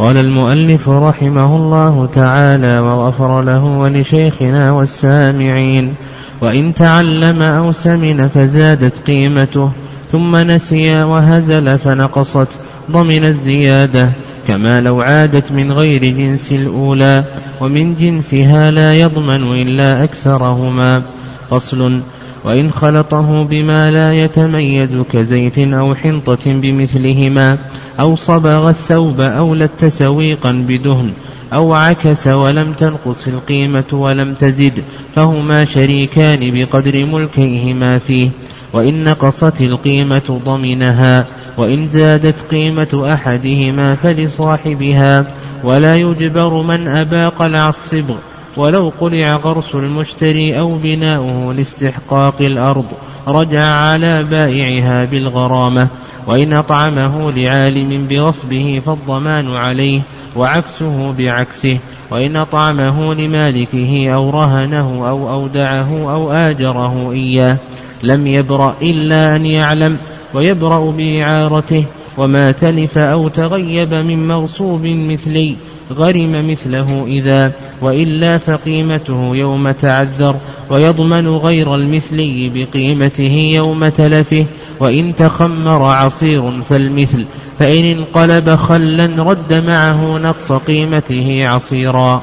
قال 0.00 0.16
المؤلف 0.16 0.88
رحمه 0.88 1.56
الله 1.56 2.06
تعالى 2.06 2.78
وغفر 2.78 3.42
له 3.42 3.64
ولشيخنا 3.64 4.72
والسامعين 4.72 5.94
وإن 6.40 6.74
تعلم 6.74 7.42
أو 7.42 7.72
سمن 7.72 8.28
فزادت 8.28 9.06
قيمته 9.06 9.70
ثم 10.08 10.36
نسي 10.36 11.02
وهزل 11.02 11.78
فنقصت 11.78 12.48
ضمن 12.90 13.24
الزيادة 13.24 14.10
كما 14.48 14.80
لو 14.80 15.00
عادت 15.00 15.52
من 15.52 15.72
غير 15.72 16.04
جنس 16.04 16.52
الأولى 16.52 17.24
ومن 17.60 17.94
جنسها 17.94 18.70
لا 18.70 19.00
يضمن 19.00 19.52
إلا 19.52 20.04
أكثرهما. 20.04 21.02
فصل 21.50 22.00
وإن 22.44 22.70
خلطه 22.70 23.44
بما 23.44 23.90
لا 23.90 24.12
يتميز 24.12 24.96
كزيت 25.12 25.58
أو 25.58 25.94
حنطة 25.94 26.44
بمثلهما 26.46 27.58
أو 28.00 28.16
صبغ 28.16 28.68
الثوب 28.70 29.20
أو 29.20 29.54
لت 29.54 29.84
سويقا 29.84 30.52
بدهن 30.52 31.10
أو 31.52 31.74
عكس 31.74 32.26
ولم 32.26 32.72
تنقص 32.72 33.28
القيمة 33.28 33.84
ولم 33.92 34.34
تزد 34.34 34.84
فهما 35.14 35.64
شريكان 35.64 36.54
بقدر 36.54 37.06
ملكيهما 37.06 37.98
فيه 37.98 38.30
وإن 38.72 39.04
نقصت 39.04 39.60
القيمة 39.60 40.40
ضمنها 40.44 41.26
وإن 41.56 41.86
زادت 41.86 42.40
قيمة 42.50 43.12
أحدهما 43.14 43.94
فلصاحبها 43.94 45.24
ولا 45.64 45.96
يجبر 45.96 46.62
من 46.62 46.88
أبى 46.88 47.24
قلع 47.24 47.68
الصبغ 47.68 48.16
ولو 48.56 48.92
قلع 49.00 49.36
غرس 49.36 49.74
المشتري 49.74 50.58
أو 50.58 50.78
بناؤه 50.78 51.54
لاستحقاق 51.54 52.42
الأرض 52.42 52.86
رجع 53.28 53.62
على 53.62 54.24
بائعها 54.24 55.04
بالغرامة 55.04 55.88
وإن 56.26 56.52
أطعمه 56.52 57.32
لعالم 57.32 58.06
بغصبه 58.06 58.82
فالضمان 58.86 59.48
عليه 59.50 60.00
وعكسه 60.36 61.12
بعكسه 61.12 61.78
وإن 62.10 62.36
أطعمه 62.36 63.14
لمالكه 63.14 64.14
أو 64.14 64.30
رهنه 64.30 65.08
أو 65.08 65.30
أودعه 65.30 66.14
أو 66.14 66.32
آجره 66.32 67.12
إياه 67.12 67.58
لم 68.02 68.26
يبرأ 68.26 68.76
إلا 68.82 69.36
أن 69.36 69.46
يعلم 69.46 69.96
ويبرأ 70.34 70.90
بإعارته 70.90 71.84
وما 72.18 72.52
تلف 72.52 72.98
أو 72.98 73.28
تغيب 73.28 73.94
من 73.94 74.28
مغصوب 74.28 74.86
مثلي 74.86 75.56
غرم 75.92 76.50
مثله 76.50 77.04
إذا 77.06 77.52
وإلا 77.82 78.38
فقيمته 78.38 79.36
يوم 79.36 79.70
تعذر 79.70 80.36
ويضمن 80.70 81.28
غير 81.36 81.74
المثلي 81.74 82.50
بقيمته 82.54 83.50
يوم 83.54 83.88
تلفه 83.88 84.46
وإن 84.80 85.14
تخمر 85.16 85.82
عصير 85.82 86.62
فالمثل 86.68 87.24
فإن 87.58 87.84
انقلب 87.84 88.54
خلا 88.54 89.10
رد 89.18 89.52
معه 89.52 90.18
نقص 90.18 90.52
قيمته 90.52 91.48
عصيرا. 91.48 92.22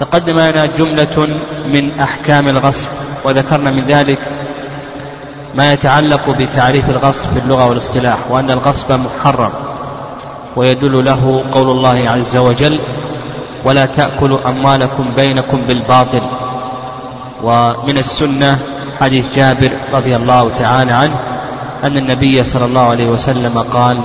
تقدم 0.00 0.38
لنا 0.38 0.66
جملة 0.66 1.28
من 1.72 1.90
أحكام 2.00 2.48
الغصب 2.48 2.88
وذكرنا 3.24 3.70
من 3.70 3.84
ذلك 3.88 4.18
ما 5.54 5.72
يتعلق 5.72 6.30
بتعريف 6.30 6.90
الغصب 6.90 7.30
في 7.30 7.38
اللغة 7.38 7.66
والاصطلاح 7.66 8.30
وأن 8.30 8.50
الغصب 8.50 8.92
محرم. 8.92 9.73
ويدل 10.56 11.04
له 11.04 11.44
قول 11.52 11.70
الله 11.70 12.08
عز 12.08 12.36
وجل 12.36 12.78
ولا 13.64 13.86
تأكلوا 13.86 14.38
أموالكم 14.48 15.04
بينكم 15.16 15.62
بالباطل. 15.66 16.20
ومن 17.44 17.98
السنة 17.98 18.58
حديث 19.00 19.36
جابر 19.36 19.70
رضي 19.92 20.16
الله 20.16 20.50
تعالى 20.58 20.92
عنه 20.92 21.16
أن 21.84 21.96
النبي 21.96 22.44
صلى 22.44 22.64
الله 22.64 22.80
عليه 22.80 23.08
وسلم 23.08 23.58
قال 23.58 23.96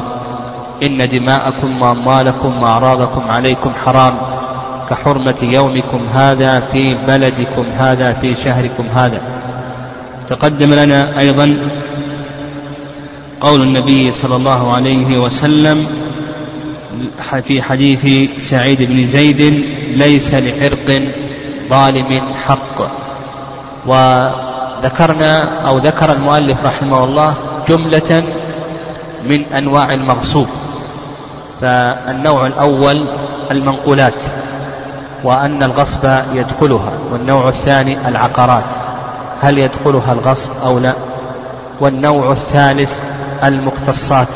إن 0.84 1.10
دماءكم 1.10 1.82
وأموالكم 1.82 2.64
وأعراضكم 2.64 3.32
عليكم 3.32 3.72
حرام 3.86 4.18
كحرمة 4.90 5.36
يومكم 5.42 6.00
هذا 6.14 6.60
في 6.60 6.96
بلدكم 7.08 7.66
هذا 7.78 8.14
في 8.14 8.36
شهركم 8.36 8.84
هذا. 8.96 9.22
تقدم 10.28 10.74
لنا 10.74 11.20
أيضا 11.20 11.58
قول 13.42 13.62
النبي 13.62 14.12
صلى 14.12 14.36
الله 14.36 14.74
عليه 14.74 15.18
وسلم 15.18 15.88
في 17.44 17.62
حديث 17.62 18.32
سعيد 18.42 18.84
بن 18.84 19.06
زيد 19.06 19.66
ليس 19.96 20.34
لعرق 20.34 21.02
ظالم 21.70 22.34
حق. 22.34 23.00
وذكرنا 23.86 25.62
أو 25.68 25.78
ذكر 25.78 26.12
المؤلف 26.12 26.66
رحمه 26.66 27.04
الله 27.04 27.34
جملة 27.68 28.24
من 29.24 29.46
أنواع 29.46 29.94
المغصوب 29.94 30.48
فالنوع 31.62 32.48
الأول 32.48 33.06
المنقولات 33.52 34.22
وأن 35.24 35.64
الغصب 35.64 36.10
يدخلها 36.34 36.92
والنوع 37.12 37.50
الثاني 37.50 38.08
العقارات 38.08 38.74
هل 39.42 39.58
يدخلها 39.58 40.14
الغصب 40.14 40.50
أو 40.64 40.80
لا؟ 40.80 40.94
والنوع 41.80 42.32
الثالث 42.32 43.00
المختصات. 43.44 44.28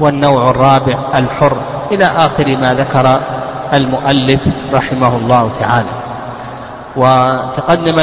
والنوع 0.00 0.50
الرابع 0.50 0.98
الحر. 1.14 1.56
إلى 1.92 2.04
آخر 2.04 2.56
ما 2.56 2.74
ذكر 2.74 3.20
المؤلف 3.72 4.40
رحمه 4.72 5.16
الله 5.16 5.50
تعالى. 5.60 5.90
وتقدم 6.96 8.00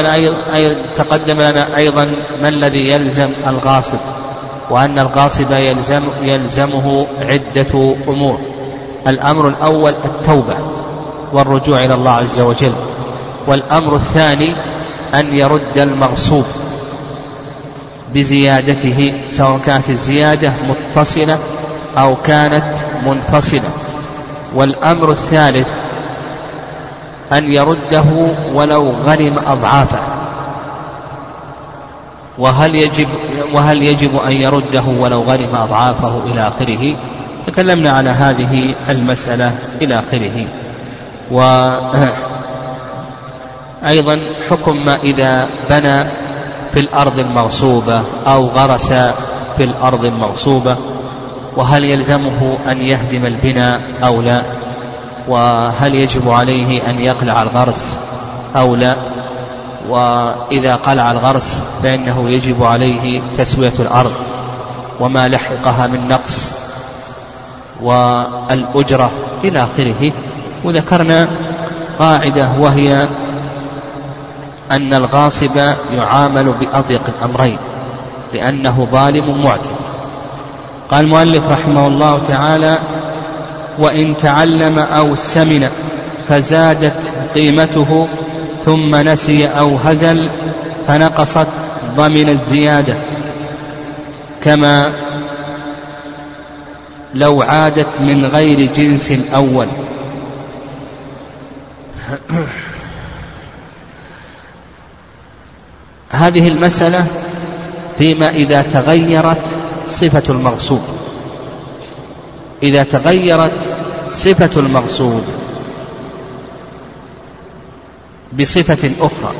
تقدم 0.96 1.41
لنا 1.41 1.78
أيضا 1.78 2.03
ما 2.41 2.50
الذي 2.50 2.90
يلزم 2.90 3.30
الغاصب 3.47 4.00
وأن 4.69 5.00
الغاصب 5.00 5.52
يلزم 5.52 6.02
يلزمه 6.22 7.06
عدة 7.22 7.96
أمور. 8.08 8.40
الأمر 9.08 9.47
الأول 9.47 9.94
التوبة 10.06 10.56
والرجوع 11.34 11.85
إلى 11.85 11.94
الله 11.94 12.12
عز 12.12 12.40
وجل 12.40 12.74
والأمر 13.47 13.96
الثاني 13.96 14.56
أن 15.14 15.34
يرد 15.34 15.78
المغصوب 15.78 16.46
بزيادته 18.14 19.14
سواء 19.31 19.59
كانت 19.66 19.90
الزيادة 19.90 20.53
متصلة 20.69 21.38
أو 21.97 22.16
كانت 22.16 22.74
منفصلة. 23.06 23.69
والأمر 24.56 25.12
الثالث 25.12 25.68
أن 27.34 27.52
يرده 27.52 28.35
ولو 28.53 28.91
غرم 28.91 29.40
أضعافه. 29.47 30.00
وهل 32.38 32.75
يجب 32.75 33.08
وهل 33.53 33.84
يجب 33.84 34.16
أن 34.28 34.31
يرده 34.31 34.81
ولو 34.81 35.22
غرم 35.22 35.56
أضعافه 35.56 36.22
إلى 36.25 36.47
آخره؟ 36.47 36.96
تكلمنا 37.47 37.91
على 37.91 38.09
هذه 38.09 38.75
المسألة 38.90 39.56
إلى 39.81 40.00
آخره. 40.00 40.46
وأيضا 43.81 44.19
حكم 44.50 44.85
ما 44.85 44.96
إذا 44.96 45.50
بنى 45.69 46.03
في 46.74 46.79
الأرض 46.79 47.19
المغصوبة 47.19 48.03
أو 48.28 48.47
غرس 48.47 48.94
في 49.58 49.64
الأرض 49.64 50.06
المغصوبة 50.06 50.75
وهل 51.57 51.84
يلزمه 51.84 52.57
أن 52.72 52.81
يهدم 52.81 53.25
البناء 53.25 53.81
أو 54.03 54.22
لا؟ 54.22 54.44
وهل 55.28 55.95
يجب 55.95 56.29
عليه 56.29 56.90
أن 56.90 57.00
يقلع 57.00 57.41
الغرس 57.41 57.97
أو 58.56 58.75
لا؟ 58.75 58.95
وإذا 59.90 60.75
قلع 60.75 61.12
الغرس 61.12 61.62
فإنه 61.84 62.29
يجب 62.29 62.63
عليه 62.63 63.22
تسوية 63.38 63.73
الأرض 63.79 64.13
وما 65.00 65.28
لحقها 65.28 65.88
من 65.88 66.07
نقص 66.07 66.53
والأجرة 67.81 69.12
إلى 69.44 69.63
آخره. 69.63 70.12
وذكرنا 70.63 71.29
قاعدة 72.00 72.50
وهي 72.59 73.09
أن 74.72 74.94
الغاصب 74.94 75.57
يعامل 75.97 76.53
بأضيق 76.59 77.01
الأمرين 77.07 77.57
لأنه 78.34 78.88
ظالم 78.91 79.44
معتد. 79.44 79.86
قال 80.91 81.05
المؤلف 81.05 81.47
رحمه 81.47 81.87
الله 81.87 82.23
تعالى 82.23 82.79
وإن 83.79 84.17
تعلم 84.17 84.79
أو 84.79 85.15
سمن 85.15 85.69
فزادت 86.29 87.11
قيمته 87.35 88.07
ثم 88.66 88.95
نسي 88.95 89.47
أو 89.47 89.75
هزل 89.75 90.29
فنقصت 90.87 91.47
ضمن 91.95 92.29
الزيادة. 92.29 92.93
كما 94.43 94.93
لو 97.13 97.41
عادت 97.41 98.01
من 98.01 98.25
غير 98.25 98.69
جنس 98.75 99.11
الأول. 99.11 99.67
هذه 106.09 106.47
المسألة 106.47 107.05
فيما 107.97 108.29
إذا 108.29 108.61
تغيرت 108.61 109.66
صفة 109.87 110.23
المغصوب. 110.29 110.81
إذا 112.63 112.84
تغيرت 112.84 113.59
صفة 114.11 114.59
المغصوب 114.59 115.23
بصفة 118.39 118.91
أخرى 118.99 119.34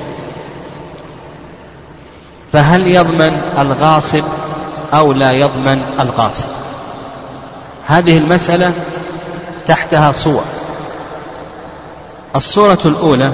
فهل 2.53 2.88
يضمن 2.88 3.41
الغاصب 3.57 4.23
أو 4.94 5.13
لا 5.13 5.31
يضمن 5.31 5.81
الغاصب؟ 5.99 6.45
هذه 7.85 8.17
المسألة 8.17 8.73
تحتها 9.67 10.11
صور. 10.11 10.43
الصورة 12.35 12.79
الأولى 12.85 13.31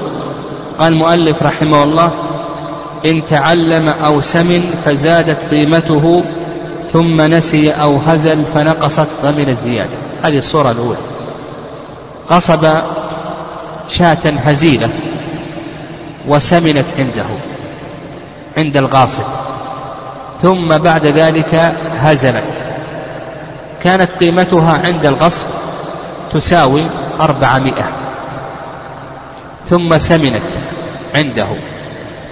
قال 0.79 0.93
المؤلف 0.93 1.43
رحمه 1.43 1.83
الله 1.83 2.11
إن 3.05 3.23
تعلم 3.23 3.89
أو 3.89 4.21
سمن 4.21 4.81
فزادت 4.85 5.53
قيمته 5.53 6.23
ثم 6.91 7.21
نسي 7.21 7.71
أو 7.71 7.97
هزل 8.07 8.43
فنقصت 8.53 9.07
ضمن 9.23 9.49
الزيادة. 9.49 9.97
هذه 10.23 10.37
الصورة 10.37 10.71
الأولى. 10.71 10.97
قصب 12.29 12.67
شاة 13.89 14.17
هزيلة 14.25 14.89
وسمنت 16.27 16.85
عنده 16.99 17.25
عند 18.57 18.77
الغاصب. 18.77 19.23
ثم 20.41 20.77
بعد 20.77 21.05
ذلك 21.05 21.55
هزلت. 21.99 22.53
كانت 23.83 24.11
قيمتها 24.11 24.81
عند 24.85 25.05
الغصب 25.05 25.45
تساوي 26.33 26.83
أربعمائة. 27.19 27.91
ثم 29.69 29.97
سمنت 29.97 30.41
عنده 31.15 31.47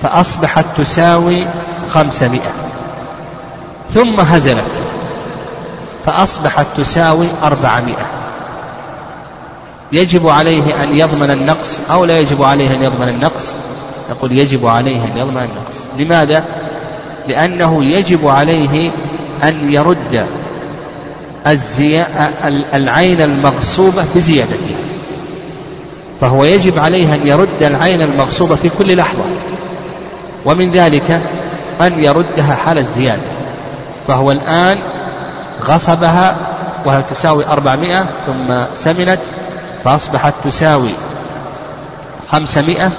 فأصبحت 0.02 0.66
تساوي 0.78 1.46
خمسمائة. 1.94 2.52
ثم 3.94 4.20
هزلت. 4.20 4.82
فأصبحت 6.06 6.66
تساوي 6.78 7.28
أربعمائة. 7.44 8.06
يجب 9.92 10.28
عليه 10.28 10.84
أن 10.84 10.96
يضمن 10.98 11.32
النقص 11.32 11.80
أو 11.92 12.06
لا 12.06 12.20
يجب 12.20 12.44
عليه 12.44 12.76
أن 12.76 12.84
يضمن 12.84 13.10
النقص؟ 13.10 13.56
نقول 14.12 14.32
يجب 14.32 14.68
عليه 14.68 15.04
أن 15.04 15.18
يضمن 15.18 15.44
النقص. 15.44 15.78
لماذا؟ 16.00 16.44
لأنه 17.28 17.86
يجب 17.86 18.28
عليه 18.28 18.92
أن 19.44 19.72
يرد 19.72 20.26
العين 22.74 23.22
المغصوبة 23.22 24.06
بزيادتها 24.16 24.78
فهو 26.22 26.44
يجب 26.44 26.80
عليه 26.80 27.14
أن 27.14 27.28
يرد 27.28 27.64
العين 27.64 28.02
المغصوبة 28.02 28.56
في 28.56 28.70
كل 28.70 28.98
لحظة. 28.98 29.24
ومن 30.46 30.72
ذلك 30.72 31.22
أن 31.82 32.04
يردها 32.04 32.56
حال 32.56 32.78
الزيادة. 32.78 33.41
فهو 34.12 34.32
الآن 34.32 34.78
غصبها 35.64 36.36
وهي 36.86 37.04
تساوي 37.10 37.48
أربعمائة 37.48 38.06
ثم 38.26 38.66
سمنت 38.76 39.20
فأصبحت 39.84 40.34
تساوي 40.44 40.94
خمسمائة 42.32 42.92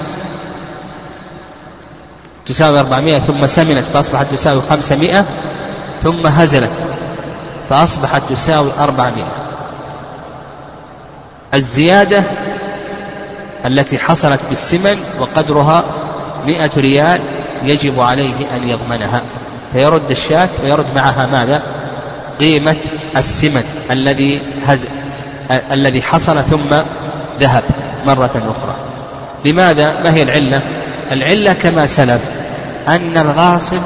تساوي 2.47 2.81
أربعمائة 2.81 3.19
ثم 3.19 3.47
سمنت 3.47 3.85
فأصبحت 3.85 4.27
تساوي 4.33 4.63
خمسمائة 4.71 5.25
ثم 6.03 6.27
هزلت 6.27 6.71
فأصبحت 7.71 8.23
تساوي 8.31 8.71
أربعمائة. 8.81 9.33
الزيادة 11.55 12.23
التي 13.67 13.99
حصلت 13.99 14.41
بالسمن 14.49 14.99
وقدرها 15.21 15.85
مئة 16.47 16.71
ريال 16.77 17.21
يجب 17.63 18.01
عليه 18.01 18.57
أن 18.57 18.69
يضمنها. 18.69 19.23
فيرد 19.73 20.11
الشاة 20.11 20.49
ويرد 20.65 20.87
معها 20.95 21.27
ماذا؟ 21.27 21.63
قيمة 22.41 22.77
السمن 23.17 23.65
الذي 23.91 24.41
هز 24.67 24.87
الذي 25.51 26.03
حصل 26.03 26.43
ثم 26.43 26.77
ذهب 27.41 27.63
مرة 28.07 28.31
أخرى. 28.57 28.75
لماذا؟ 29.45 30.01
ما 30.01 30.15
هي 30.15 30.23
العلة؟ 30.23 30.61
العلة 31.13 31.53
كما 31.53 31.87
سلف 31.87 32.21
أن 32.89 33.17
الغاصب 33.19 33.81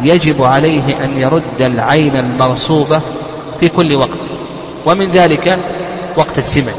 يجب 0.00 0.42
عليه 0.42 1.04
أن 1.04 1.16
يرد 1.16 1.62
العين 1.62 2.16
المغصوبة 2.16 3.00
في 3.60 3.68
كل 3.68 3.94
وقت 3.94 4.20
ومن 4.86 5.10
ذلك 5.10 5.58
وقت 6.16 6.38
السمن. 6.38 6.74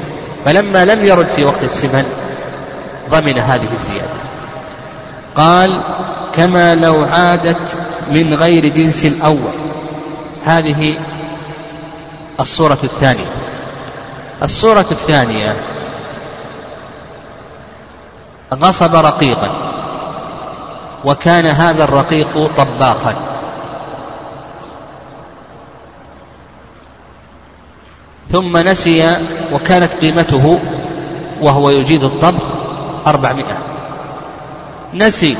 فلما 0.45 0.85
لم 0.85 1.05
يرد 1.05 1.27
في 1.35 1.45
وقت 1.45 1.63
السمن 1.63 2.05
ضمن 3.11 3.37
هذه 3.37 3.69
الزيادة. 3.73 4.25
قال 5.35 5.83
كما 6.37 6.75
لو 6.75 7.03
عادت 7.03 7.77
من 8.11 8.33
غير 8.33 8.67
جنس 8.67 9.05
الأول. 9.05 9.53
هذه 10.45 10.99
الصورة 12.39 12.77
الثانية. 12.83 13.25
الصورة 14.43 14.85
الثانية. 14.91 15.55
غصب 18.53 18.95
رقيقا. 18.95 19.49
وكان 21.05 21.45
هذا 21.45 21.83
الرقيق 21.83 22.49
طباخا 22.57 23.15
ثم 28.31 28.57
نسي 28.57 29.17
وكانت 29.53 29.93
قيمته 29.93 30.59
وهو 31.41 31.69
يجيد 31.69 32.03
الطبخ 32.03 32.43
أربعمائة. 33.07 33.57
نسي 34.93 35.37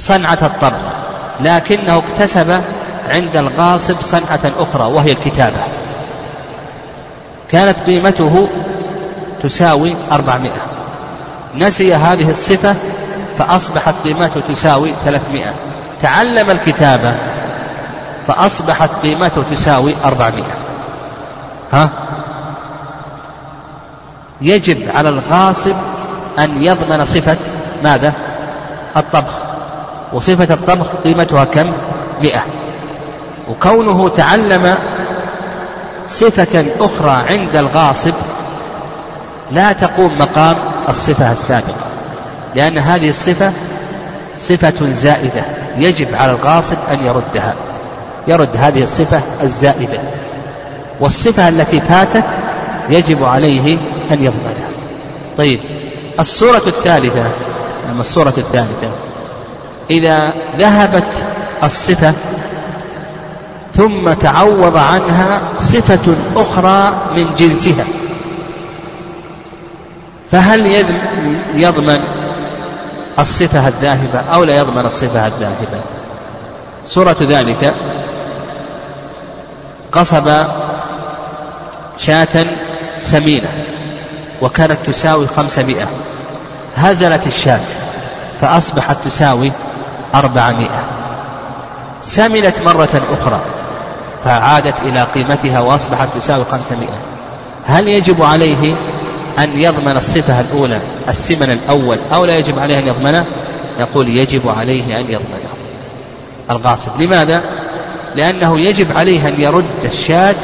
صنعة 0.00 0.38
الطبخ 0.42 0.80
لكنه 1.40 1.98
اكتسب 1.98 2.60
عند 3.08 3.36
الغاصب 3.36 4.00
صنعة 4.00 4.40
أخرى 4.58 4.84
وهي 4.84 5.12
الكتابة. 5.12 5.56
كانت 7.50 7.78
قيمته 7.86 8.48
تساوي 9.42 9.94
أربعمائة. 10.12 10.60
نسي 11.54 11.94
هذه 11.94 12.30
الصفة 12.30 12.74
فأصبحت 13.38 13.94
قيمته 14.04 14.40
تساوي 14.48 14.92
ثلاثمائة. 15.04 15.52
تعلم 16.02 16.50
الكتابة 16.50 17.14
فأصبحت 18.26 18.90
قيمته 19.02 19.42
تساوي 19.50 19.94
أربعمائة. 20.04 20.54
ها؟ 21.72 21.90
يجب 24.40 24.96
على 24.96 25.08
الغاصب 25.08 25.74
أن 26.38 26.62
يضمن 26.62 27.04
صفة 27.04 27.36
ماذا؟ 27.84 28.12
الطبخ. 28.96 29.32
وصفة 30.12 30.54
الطبخ 30.54 30.86
قيمتها 31.04 31.44
كم؟ 31.44 31.72
مئة. 32.22 32.40
وكونه 33.48 34.08
تعلم 34.08 34.74
صفة 36.06 36.64
أخرى 36.80 37.10
عند 37.10 37.56
الغاصب 37.56 38.14
لا 39.52 39.72
تقوم 39.72 40.18
مقام 40.18 40.56
الصفة 40.88 41.32
السابقة 41.32 41.86
لأن 42.54 42.78
هذه 42.78 43.08
الصفة 43.08 43.52
صفة 44.38 44.92
زائدة 44.92 45.42
يجب 45.76 46.14
على 46.14 46.32
الغاصب 46.32 46.76
أن 46.90 47.06
يردها 47.06 47.54
يرد 48.28 48.56
هذه 48.56 48.82
الصفة 48.82 49.20
الزائدة. 49.42 50.00
والصفة 51.00 51.48
التي 51.48 51.80
فاتت 51.80 52.24
يجب 52.88 53.24
عليه 53.24 53.78
أن 54.10 54.24
يضمنها. 54.24 54.70
طيب 55.36 55.60
الصورة 56.20 56.62
الثالثة 56.66 57.24
الصورة 58.00 58.34
الثالثة؟ 58.38 58.88
إذا 59.90 60.32
ذهبت 60.58 61.12
الصفة 61.62 62.12
ثم 63.76 64.12
تعوض 64.12 64.76
عنها 64.76 65.40
صفة 65.58 66.14
أخرى 66.36 66.92
من 67.16 67.34
جنسها 67.38 67.84
فهل 70.30 70.84
يضمن 71.54 72.00
الصفة 73.18 73.68
الذاهبة 73.68 74.20
أو 74.34 74.44
لا 74.44 74.56
يضمن 74.56 74.86
الصفة 74.86 75.26
الذاهبة؟ 75.26 75.80
صورة 76.86 77.16
ذلك 77.20 77.74
قصب 79.92 80.30
شاة 81.98 82.46
سمينة 82.98 83.48
وكانت 84.42 84.78
تساوي 84.86 85.26
خمسمائة 85.26 85.86
هزلت 86.76 87.26
الشاة 87.26 87.60
فأصبحت 88.40 88.96
تساوي 89.04 89.52
أربعمائة. 90.14 90.80
سمنت 92.02 92.54
مرة 92.66 93.02
أخرى 93.20 93.40
فعادت 94.24 94.74
إلى 94.82 95.02
قيمتها 95.02 95.60
وأصبحت 95.60 96.08
تساوي 96.16 96.44
خمسمائة. 96.44 96.98
هل 97.66 97.88
يجب 97.88 98.22
عليه 98.22 98.76
أن 99.38 99.58
يضمن 99.58 99.96
الصفة 99.96 100.40
الأولى 100.40 100.80
السمن 101.08 101.50
الأول 101.50 101.98
أو 102.14 102.24
لا 102.24 102.36
يجب 102.36 102.58
عليه 102.58 102.78
أن 102.78 102.86
يضمنه 102.86 103.26
يقول 103.78 104.08
يجب 104.08 104.48
عليه 104.48 105.00
أن 105.00 105.10
يضمنه 105.10 105.50
الغاصب 106.50 107.02
لماذا؟ 107.02 107.42
لأنه 108.14 108.60
يجب 108.60 108.96
عليه 108.96 109.28
أن 109.28 109.40
يرد 109.40 109.84
الشاة 109.84 110.34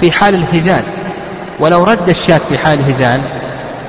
في 0.00 0.12
حال 0.12 0.34
الهزال. 0.34 0.82
ولو 1.60 1.84
رد 1.84 2.08
الشاة 2.08 2.40
في 2.48 2.58
حال 2.58 2.78
الهزال 2.78 3.20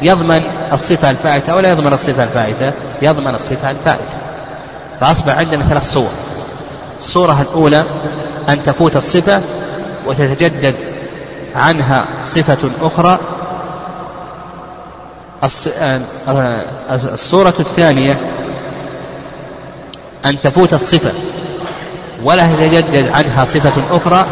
يضمن 0.01 0.41
الصفة 0.73 1.11
الفائتة 1.11 1.55
ولا 1.55 1.71
يضمن 1.71 1.93
الصفة 1.93 2.23
الفائتة 2.23 2.73
يضمن 3.01 3.35
الصفة 3.35 3.71
الفائتة. 3.71 4.30
فأصبح 5.01 5.37
عندنا 5.37 5.63
ثلاث 5.63 5.93
صور. 5.93 6.09
الصورة 6.99 7.41
الأولى 7.41 7.85
أن 8.49 8.63
تفوت 8.63 8.95
الصفة 8.95 9.41
وتتجدد 10.07 10.75
عنها 11.55 12.07
صفة 12.23 12.57
أخرى. 12.81 13.19
آه، 15.43 15.99
آه، 16.27 16.61
الصورة 16.89 17.53
الثانية 17.59 18.17
أن 20.25 20.39
تفوت 20.39 20.73
الصفة 20.73 21.11
ولا 22.23 22.51
يتجدد 22.51 23.07
عنها 23.07 23.45
صفة 23.45 23.97
أخرى. 23.97 24.25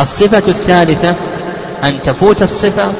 الصفة 0.00 0.42
الثالثة 0.48 1.14
أن 1.84 2.02
تفوت 2.02 2.42
الصفة 2.42 2.92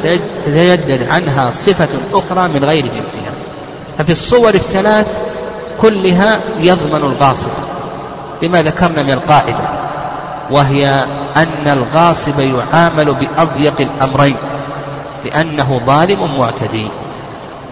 تتجدد 0.47 1.09
عنها 1.11 1.50
صفة 1.50 1.88
أخرى 2.12 2.49
من 2.49 2.64
غير 2.64 2.87
جنسها. 2.87 3.33
ففي 3.99 4.12
الصور 4.12 4.55
الثلاث 4.55 5.07
كلها 5.80 6.40
يضمن 6.61 6.97
الغاصب. 6.97 7.50
لما 8.42 8.62
ذكرنا 8.62 9.02
من 9.02 9.11
القاعدة؟ 9.11 9.68
وهي 10.50 11.04
أن 11.37 11.68
الغاصب 11.68 12.40
يعامل 12.40 13.14
بأضيق 13.14 13.80
الأمرين 13.80 14.37
لأنه 15.25 15.80
ظالم 15.87 16.38
معتدي. 16.38 16.88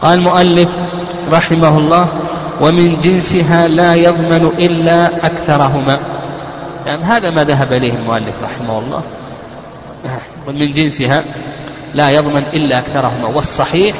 قال 0.03 0.19
المؤلف 0.19 0.69
رحمه 1.33 1.79
الله 1.79 2.09
ومن 2.61 2.99
جنسها 2.99 3.69
لا 3.69 3.95
يضمن 3.95 4.51
إلا 4.59 5.27
أكثرهما. 5.27 6.01
يعني 6.87 7.05
هذا 7.05 7.31
ما 7.31 7.45
ذهب 7.45 7.73
إليه 7.73 7.93
المؤلف 7.93 8.35
رحمه 8.43 8.79
الله. 8.79 9.03
ومن 10.47 10.73
جنسها 10.73 11.23
لا 11.95 12.11
يضمن 12.11 12.43
إلا 12.53 12.79
أكثرهما. 12.79 13.29
والصحيح 13.29 13.97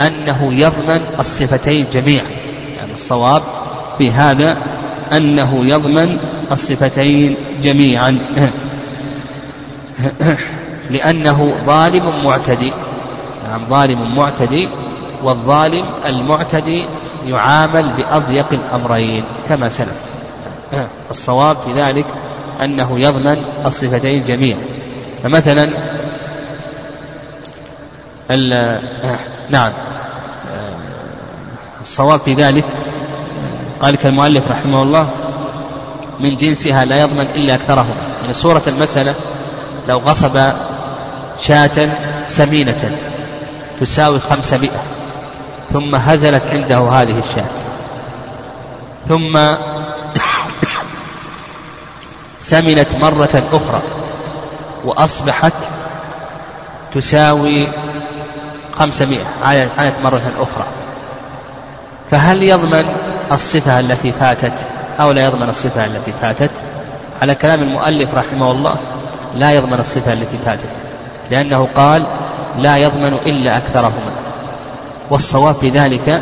أنه 0.00 0.54
يضمن 0.54 1.00
الصفتين 1.18 1.86
جميعا. 1.92 2.43
الصواب 2.94 3.42
في 3.98 4.10
هذا 4.10 4.56
أنه 5.12 5.66
يضمن 5.66 6.18
الصفتين 6.52 7.36
جميعا. 7.62 8.18
لأنه 10.90 11.54
ظالم 11.66 12.24
معتدي. 12.24 12.72
نعم 13.48 13.66
ظالم 13.68 14.16
معتدي 14.16 14.68
والظالم 15.22 15.84
المعتدي 16.06 16.84
يعامل 17.26 17.92
بأضيق 17.92 18.52
الأمرين 18.52 19.24
كما 19.48 19.68
سلف. 19.68 20.00
الصواب 21.10 21.56
في 21.56 21.72
ذلك 21.72 22.06
أنه 22.64 23.00
يضمن 23.00 23.44
الصفتين 23.66 24.24
جميعا. 24.24 24.58
فمثلا 25.22 25.70
نعم. 29.50 29.72
الصواب 31.84 32.20
في 32.20 32.34
ذلك. 32.34 32.64
قال 33.82 33.96
كالمؤلف 33.96 34.48
رحمه 34.48 34.82
الله 34.82 35.08
من 36.20 36.36
جنسها 36.36 36.84
لا 36.84 36.96
يضمن 37.00 37.26
إلا 37.34 37.54
أكثرهم 37.54 37.94
يعني 38.20 38.32
صورة 38.32 38.62
المسألة 38.66 39.14
لو 39.88 39.98
غصب 39.98 40.52
شاة 41.40 41.88
سمينة 42.26 42.90
تساوي 43.80 44.20
خمسمائة 44.20 44.82
ثم 45.72 45.94
هزلت 45.94 46.46
عنده 46.46 46.78
هذه 46.78 47.18
الشاة 47.18 47.50
ثم 49.08 49.38
سمنت 52.38 52.88
مرة 53.00 53.42
أخرى 53.52 53.82
وأصبحت 54.84 55.52
تساوي 56.94 57.66
خمسمائة. 58.72 59.24
عادت 59.44 60.00
مرة 60.04 60.32
أخرى. 60.40 60.83
فهل 62.10 62.42
يضمن 62.42 62.84
الصفة 63.32 63.80
التي 63.80 64.12
فاتت 64.12 64.52
أو 65.00 65.12
لا 65.12 65.24
يضمن 65.24 65.48
الصفة 65.48 65.84
التي 65.84 66.12
فاتت؟ 66.12 66.50
على 67.22 67.34
كلام 67.34 67.62
المؤلف 67.62 68.14
رحمه 68.14 68.50
الله 68.50 68.78
لا 69.34 69.52
يضمن 69.52 69.80
الصفة 69.80 70.12
التي 70.12 70.38
فاتت 70.44 70.68
لأنه 71.30 71.68
قال 71.74 72.06
لا 72.58 72.76
يضمن 72.76 73.12
إلا 73.12 73.56
أكثرهما. 73.56 74.12
والصواب 75.10 75.54
في 75.54 75.68
ذلك 75.68 76.20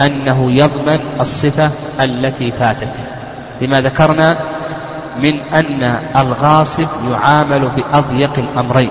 أنه 0.00 0.52
يضمن 0.52 1.00
الصفة 1.20 1.70
التي 2.00 2.50
فاتت. 2.50 2.94
لما 3.60 3.80
ذكرنا 3.80 4.38
من 5.18 5.40
أن 5.40 5.82
الغاصب 6.16 6.86
يعامل 7.10 7.70
بأضيق 7.76 8.32
الأمرين 8.38 8.90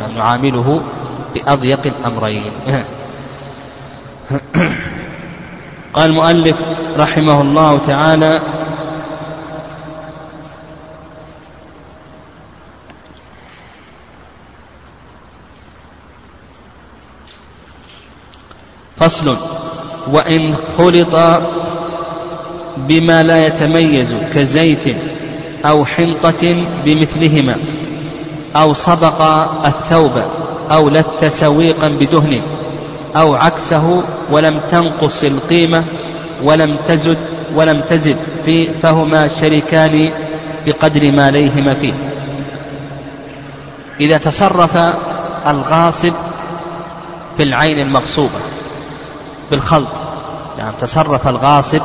يعني 0.00 0.14
نعامله 0.14 0.80
بأضيق 1.34 1.80
الأمرين. 1.86 2.52
قال 5.94 6.10
المؤلف 6.10 6.56
رحمه 6.96 7.40
الله 7.40 7.78
تعالى 7.78 8.42
فصل 18.96 19.36
وإن 20.12 20.54
خلط 20.78 21.40
بما 22.76 23.22
لا 23.22 23.46
يتميز 23.46 24.14
كزيت 24.34 24.96
أو 25.64 25.84
حنطة 25.84 26.64
بمثلهما 26.84 27.56
أو 28.56 28.72
صبق 28.72 29.22
الثوب 29.66 30.22
أو 30.70 30.88
لت 30.88 31.24
سويقا 31.24 31.88
بدهن 31.88 32.40
أو 33.16 33.34
عكسه 33.34 34.02
ولم 34.30 34.60
تنقص 34.70 35.24
القيمة 35.24 35.84
ولم 36.42 36.76
تزد 36.86 37.18
ولم 37.54 37.80
تزد 37.80 38.16
فيه 38.44 38.70
فهما 38.82 39.28
شريكان 39.28 40.10
بقدر 40.66 41.12
ما 41.12 41.30
ليهما 41.30 41.74
فيه. 41.74 41.94
إذا 44.00 44.18
تصرف 44.18 44.76
الغاصب 45.46 46.12
في 47.36 47.42
العين 47.42 47.78
المغصوبة 47.78 48.38
بالخلط 49.50 49.88
يعني 50.58 50.74
تصرف 50.80 51.28
الغاصب 51.28 51.80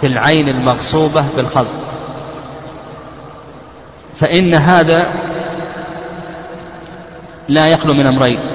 في 0.00 0.06
العين 0.06 0.48
المغصوبة 0.48 1.24
بالخلط 1.36 1.66
فإن 4.20 4.54
هذا 4.54 5.12
لا 7.48 7.66
يخلو 7.66 7.94
من 7.94 8.06
أمرين. 8.06 8.51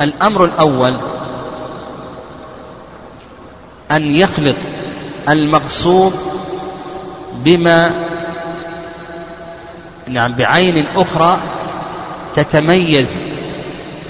الأمر 0.00 0.44
الأول 0.44 0.98
أن 3.90 4.10
يخلط 4.10 4.56
المغصوب 5.28 6.12
بما 7.34 7.94
نعم 10.08 10.32
بعين 10.34 10.86
أخرى 10.96 11.40
تتميز 12.34 13.20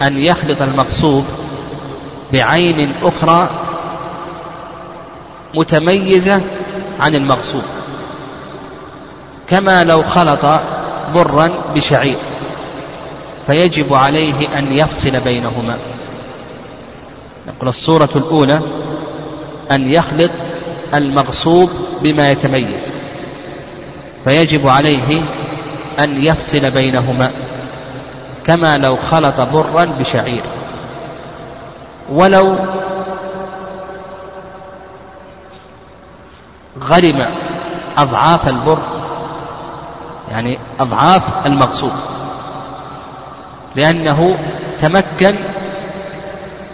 أن 0.02 0.18
يخلط 0.18 0.62
المغصوب 0.62 1.25
بعين 2.32 2.92
أخرى 3.02 3.49
متميزة 5.54 6.40
عن 7.00 7.14
المغصوب 7.14 7.62
كما 9.49 9.85
لو 9.85 10.02
خلط 10.02 10.44
برا 11.14 11.50
بشعير. 11.75 12.16
فيجب 13.50 13.95
عليه 13.95 14.59
أن 14.59 14.73
يفصل 14.73 15.21
بينهما. 15.21 15.76
نقول 17.49 17.69
الصورة 17.69 18.09
الأولى 18.16 18.61
أن 19.71 19.92
يخلط 19.92 20.30
المغصوب 20.95 21.71
بما 22.02 22.30
يتميز. 22.30 22.92
فيجب 24.25 24.69
عليه 24.69 25.23
أن 25.99 26.25
يفصل 26.25 26.71
بينهما 26.71 27.30
كما 28.47 28.78
لو 28.78 28.97
خلط 28.97 29.40
برا 29.40 29.85
بشعير. 29.85 30.42
ولو 32.12 32.59
غرم 36.83 37.26
أضعاف 37.99 38.49
البر 38.49 38.78
يعني 40.30 40.59
أضعاف 40.80 41.47
المغصوب. 41.47 41.92
لأنه 43.77 44.39
تمكن 44.81 45.35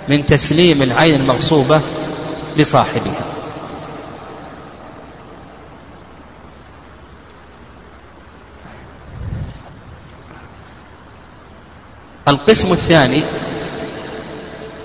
من 0.08 0.26
تسليم 0.26 0.82
العين 0.82 1.20
المغصوبة 1.20 1.80
لصاحبها. 2.56 3.24
القسم 12.28 12.72
الثاني 12.72 13.22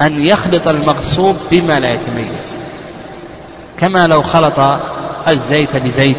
أن 0.01 0.25
يخلط 0.25 0.67
المغصوب 0.67 1.37
بما 1.51 1.79
لا 1.79 1.93
يتميز. 1.93 2.55
كما 3.79 4.07
لو 4.07 4.23
خلط 4.23 4.59
الزيت 5.27 5.75
بزيت 5.77 6.17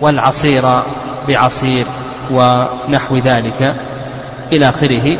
والعصير 0.00 0.82
بعصير 1.28 1.86
ونحو 2.30 3.16
ذلك. 3.16 3.83
إلى 4.56 4.68
آخره. 4.68 5.18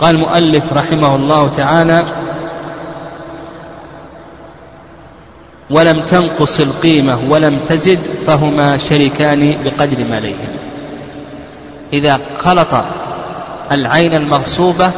قال 0.00 0.14
المؤلف 0.14 0.72
رحمه 0.72 1.16
الله 1.16 1.48
تعالى 1.56 2.04
ولم 5.70 6.00
تنقص 6.00 6.60
القيمة 6.60 7.18
ولم 7.28 7.58
تزد 7.68 7.98
فهما 8.26 8.76
شريكان 8.76 9.56
بقدر 9.64 10.04
ما 10.04 10.20
ليهم 10.20 10.48
إذا 11.92 12.20
خلط 12.38 12.84
العين 13.72 14.14
المغصوبة 14.14 14.90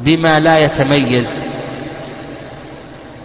بما 0.00 0.40
لا 0.40 0.58
يتميز 0.58 1.36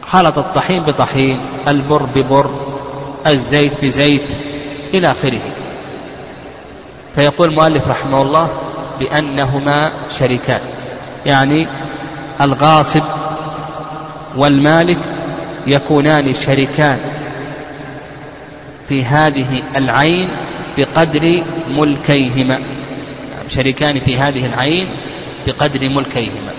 خلط 0.01 0.37
الطحين 0.37 0.83
بطحين 0.83 1.39
البر 1.67 2.03
ببر 2.15 2.49
الزيت 3.27 3.85
بزيت 3.85 4.29
إلى 4.93 5.11
آخره. 5.11 5.41
فيقول 7.15 7.49
المؤلف 7.49 7.87
رحمه 7.87 8.21
الله 8.21 8.61
بأنهما 8.99 9.91
شريكان. 10.19 10.61
يعني 11.25 11.67
الغاصب 12.41 13.03
والمالك 14.35 14.97
يكونان 15.67 16.33
شريكان 16.33 16.99
في 18.87 19.05
هذه 19.05 19.63
العين 19.75 20.29
بقدر 20.77 21.43
ملكيهما. 21.69 22.59
شريكان 23.47 23.99
في 23.99 24.17
هذه 24.17 24.45
العين 24.45 24.87
بقدر 25.47 25.89
ملكيهما. 25.89 26.51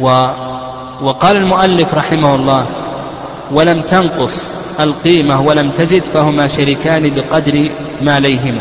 و 0.00 0.08
وقال 1.02 1.36
المؤلف 1.36 1.94
رحمه 1.94 2.34
الله 2.34 2.66
ولم 3.50 3.82
تنقص 3.82 4.52
القيمة 4.80 5.40
ولم 5.40 5.70
تزد 5.70 6.02
فهما 6.14 6.48
شريكان 6.48 7.14
بقدر 7.14 7.70
ماليهما. 8.00 8.60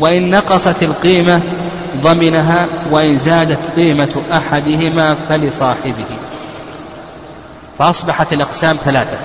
وإن 0.00 0.30
نقصت 0.30 0.82
القيمة 0.82 1.40
ضمنها 2.02 2.68
وإن 2.90 3.18
زادت 3.18 3.58
قيمة 3.76 4.22
أحدهما 4.32 5.14
فلصاحبه. 5.28 6.16
فأصبحت 7.78 8.32
الأقسام 8.32 8.76
ثلاثة. 8.84 9.18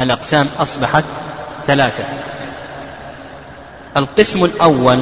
الأقسام 0.00 0.46
أصبحت 0.60 1.04
ثلاثة. 1.66 2.04
القسم 3.96 4.44
الأول 4.44 4.98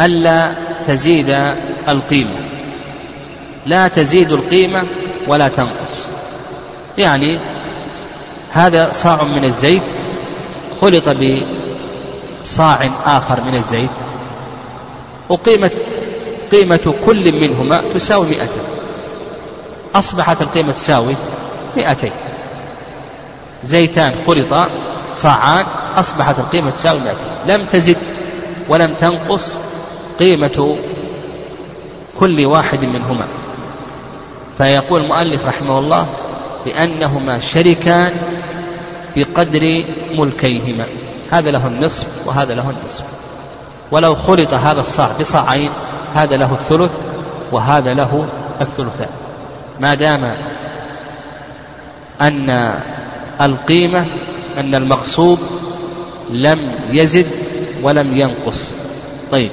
ألا 0.00 0.54
تزيد 0.86 1.54
القيمة. 1.88 2.43
لا 3.66 3.88
تزيد 3.88 4.32
القيمة 4.32 4.86
ولا 5.26 5.48
تنقص. 5.48 6.06
يعني 6.98 7.38
هذا 8.50 8.92
صاع 8.92 9.24
من 9.24 9.44
الزيت 9.44 9.82
خلط 10.80 11.08
بصاع 12.42 12.90
آخر 13.06 13.40
من 13.40 13.54
الزيت 13.54 13.90
وقيمة 15.28 15.70
قيمة 16.52 16.94
كل 17.06 17.32
منهما 17.32 17.92
تساوي 17.94 18.26
مئة 18.26 18.48
أصبحت 19.94 20.42
القيمة 20.42 20.72
تساوي 20.72 21.14
مئتين. 21.76 22.12
زيتان 23.64 24.14
خلطا 24.26 24.68
صاعان 25.14 25.66
أصبحت 25.96 26.38
القيمة 26.38 26.70
تساوي 26.70 27.00
مئتين. 27.00 27.54
لم 27.54 27.66
تزد 27.72 27.96
ولم 28.68 28.94
تنقص 28.94 29.52
قيمة 30.18 30.76
كل 32.20 32.46
واحد 32.46 32.84
منهما. 32.84 33.26
فيقول 34.58 35.02
المؤلف 35.02 35.44
رحمه 35.44 35.78
الله 35.78 36.06
بأنهما 36.64 37.38
شركان 37.38 38.12
بقدر 39.16 39.84
ملكيهما. 40.18 40.86
هذا 41.30 41.50
له 41.50 41.66
النصف 41.66 42.06
وهذا 42.26 42.54
له 42.54 42.70
النصف. 42.70 43.04
ولو 43.90 44.14
خلط 44.14 44.54
هذا 44.54 44.80
الصاع 44.80 45.10
بصاعين 45.20 45.70
هذا 46.14 46.36
له 46.36 46.52
الثلث 46.52 46.92
وهذا 47.52 47.94
له 47.94 48.26
الثلثان. 48.60 49.08
ما 49.80 49.94
دام 49.94 50.36
أن 52.20 52.74
القيمة 53.40 54.06
أن 54.56 54.74
المغصوب 54.74 55.38
لم 56.30 56.74
يزد 56.90 57.26
ولم 57.82 58.16
ينقص. 58.16 58.70
طيب 59.30 59.50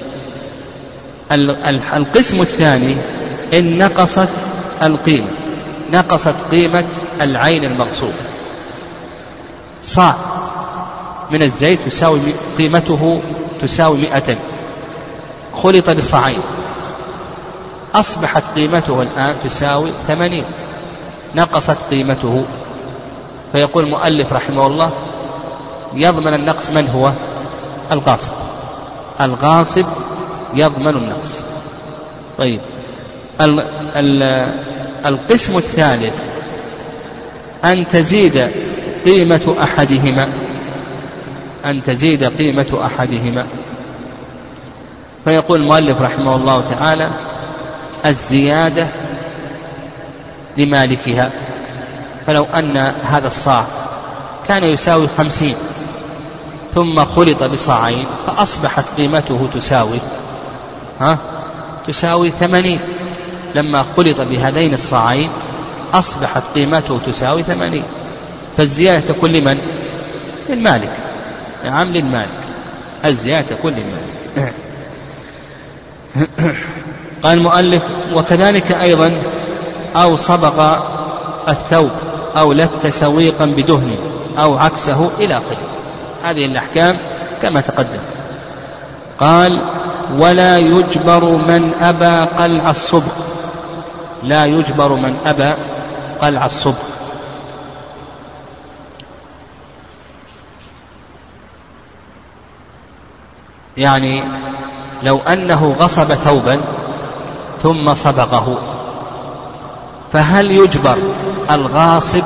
القسم 1.97 2.41
الثاني 2.41 2.95
إن 3.53 3.77
نقصت 3.77 4.29
القيمة 4.83 5.27
نقصت 5.91 6.35
قيمة 6.51 6.85
العين 7.21 7.63
المغصوبة 7.63 8.13
صاع 9.81 10.15
من 11.31 11.43
الزيت 11.43 11.79
تساوي 11.85 12.19
قيمته 12.57 13.21
تساوي 13.61 13.97
مئة 13.97 14.37
خلط 15.63 15.89
بصاعين 15.89 16.41
أصبحت 17.95 18.43
قيمته 18.55 19.01
الآن 19.01 19.35
تساوي 19.43 19.91
ثمانين. 20.07 20.43
نقصت 21.35 21.77
قيمته. 21.91 22.45
فيقول 23.51 23.83
المؤلف 23.83 24.33
رحمه 24.33 24.67
الله 24.67 24.91
يضمن 25.93 26.33
النقص 26.33 26.69
من 26.69 26.87
هو؟ 26.89 27.11
الغاصب. 27.91 28.31
الغاصب 29.21 29.85
يضمن 30.53 30.95
النقص. 30.97 31.41
طيب. 32.37 32.61
القسم 35.05 35.57
الثالث 35.57 36.13
أن 37.65 37.87
تزيد 37.87 38.51
قيمة 39.05 39.55
أحدهما 39.63 40.29
أن 41.65 41.83
تزيد 41.83 42.23
قيمة 42.23 42.85
أحدهما. 42.85 43.45
فيقول 45.23 45.61
المؤلف 45.61 46.01
رحمه 46.01 46.35
الله 46.35 46.63
تعالى 46.69 47.11
الزيادة 48.05 48.87
لمالكها. 50.57 51.31
فلو 52.27 52.43
أن 52.43 52.77
هذا 53.03 53.27
الصاع 53.27 53.65
كان 54.47 54.63
يساوي 54.63 55.07
خمسين 55.17 55.55
ثم 56.75 57.05
خلط 57.05 57.43
بصاعين 57.43 58.05
فأصبحت 58.27 58.85
قيمته 58.97 59.49
تساوي 59.53 59.99
ها 60.99 61.17
تساوي 61.87 62.29
ثمانين. 62.31 62.79
لما 63.55 63.85
خلط 63.97 64.21
بهذين 64.21 64.73
الصاعين 64.73 65.29
أصبحت 65.93 66.43
قيمته 66.55 66.99
تساوي 67.05 67.43
ثمانين. 67.43 67.83
فالزيادة 68.57 68.99
تكون 68.99 69.31
لمن؟ 69.31 69.57
للمالك. 70.49 70.93
نعم 71.65 71.87
للمالك. 71.87 72.41
الزيادة 73.05 73.55
تكون 73.55 73.73
للمالك 73.73 74.53
قال 77.23 77.37
المؤلف 77.37 77.83
وكذلك 78.13 78.71
أيضا 78.71 79.21
أو 79.95 80.15
صبغ 80.15 80.77
الثوب 81.47 81.91
أو 82.37 82.53
لت 82.53 82.87
سويقا 82.87 83.45
بدهن 83.45 83.95
أو 84.37 84.57
عكسه 84.57 85.09
إلى 85.19 85.33
آخره. 85.33 85.57
هذه 86.23 86.45
الأحكام 86.45 86.97
كما 87.41 87.61
تقدم. 87.61 87.99
قال 89.19 89.80
ولا 90.19 90.57
يجبر 90.57 91.25
من 91.25 91.73
أبى 91.81 92.35
قلع 92.35 92.69
الصبغ 92.71 93.11
لا 94.23 94.45
يجبر 94.45 94.93
من 94.93 95.15
أبى 95.25 95.53
قلع 96.21 96.45
الصبغ 96.45 96.91
يعني 103.77 104.23
لو 105.03 105.17
أنه 105.17 105.75
غصب 105.79 106.13
ثوبا 106.13 106.59
ثم 107.63 107.93
صبغه 107.93 108.57
فهل 110.13 110.51
يجبر 110.51 110.97
الغاصب 111.51 112.23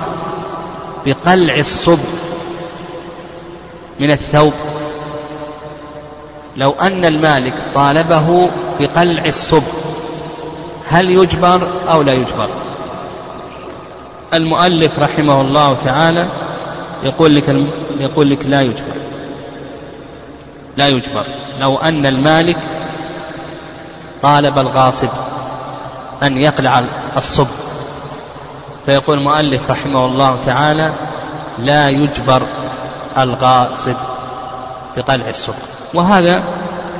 بقلع 1.05 1.55
الصبغ 1.55 2.09
من 3.99 4.11
الثوب؟ 4.11 4.53
لو 6.57 6.71
أن 6.71 7.05
المالك 7.05 7.53
طالبه 7.73 8.49
بقلع 8.79 9.25
الصبغ 9.25 9.71
هل 10.89 11.09
يجبر 11.09 11.69
أو 11.91 12.01
لا 12.01 12.13
يجبر؟ 12.13 12.49
المؤلف 14.33 14.99
رحمه 14.99 15.41
الله 15.41 15.77
تعالى 15.85 16.27
يقول 17.03 17.35
لك 17.35 17.55
يقول 17.99 18.29
لك 18.29 18.45
لا 18.45 18.61
يجبر. 18.61 18.95
لا 20.77 20.87
يجبر. 20.87 21.23
لو 21.59 21.77
أن 21.77 22.05
المالك 22.05 22.57
طالب 24.21 24.59
الغاصب 24.59 25.09
أن 26.23 26.37
يقلع 26.37 26.83
الصبغ 27.17 27.55
فيقول 28.85 29.17
المؤلف 29.17 29.71
رحمه 29.71 30.05
الله 30.05 30.39
تعالى 30.41 30.93
لا 31.59 31.89
يجبر 31.89 32.47
الغاصب. 33.17 33.95
بقلع 34.97 35.29
الصبغ 35.29 35.55
وهذا 35.93 36.43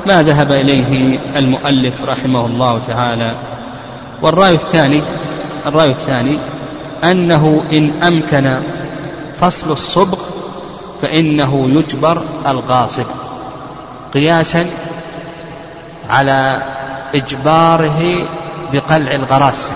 ما 0.06 0.24
ذهب 0.24 0.52
إليه 0.52 1.20
المؤلف 1.36 2.02
رحمه 2.02 2.46
الله 2.46 2.80
تعالى. 2.88 3.36
والرأي 4.22 4.54
الثاني 4.54 5.04
الرأي 5.66 5.90
الثاني 5.90 6.40
أنه 7.04 7.66
إن 7.72 8.04
أمكن 8.04 8.60
فصل 9.40 9.72
الصبغ 9.72 10.18
فإنه 11.02 11.70
يجبر 11.70 12.22
الغاصب 12.48 13.06
قياسا 14.14 14.66
على 16.10 16.64
إجباره 17.16 18.28
بقلع 18.74 19.12
الغراس. 19.12 19.74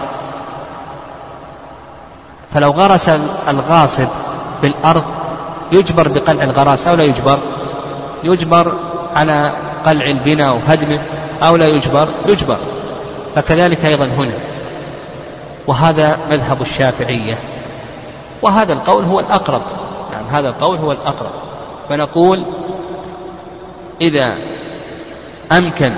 فلو 2.53 2.71
غرس 2.71 3.09
الغاصب 3.49 4.07
بالأرض 4.61 5.03
يجبر 5.71 6.07
بقلع 6.07 6.43
الغراس 6.43 6.87
أو 6.87 6.95
لا 6.95 7.03
يجبر؟ 7.03 7.39
يجبر 8.23 8.73
على 9.13 9.53
قلع 9.85 10.05
البناء 10.05 10.55
وهدمه 10.55 10.99
أو 11.43 11.55
لا 11.55 11.67
يجبر 11.67 12.09
يجبر. 12.27 12.57
فكذلك 13.35 13.85
أيضا 13.85 14.05
هنا. 14.05 14.33
وهذا 15.67 16.17
مذهب 16.29 16.61
الشافعية. 16.61 17.37
وهذا 18.41 18.73
القول 18.73 19.03
هو 19.03 19.19
الأقرب. 19.19 19.61
نعم 20.11 20.25
هذا 20.31 20.49
القول 20.49 20.77
هو 20.77 20.91
الأقرب. 20.91 21.31
فنقول 21.89 22.45
إذا 24.01 24.35
أمكن 25.51 25.95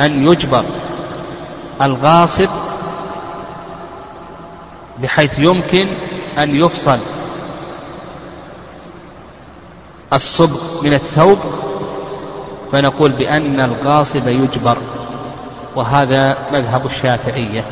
أن 0.00 0.28
يجبر 0.28 0.64
الغاصب 1.82 2.48
بحيث 5.02 5.38
يمكن 5.38 5.88
أن 6.38 6.54
يفصل 6.54 6.98
الصبغ 10.12 10.60
من 10.82 10.94
الثوب 10.94 11.38
فنقول 12.72 13.12
بأن 13.12 13.60
الغاصب 13.60 14.28
يجبر 14.28 14.76
وهذا 15.76 16.38
مذهب 16.52 16.86
الشافعية 16.86 17.64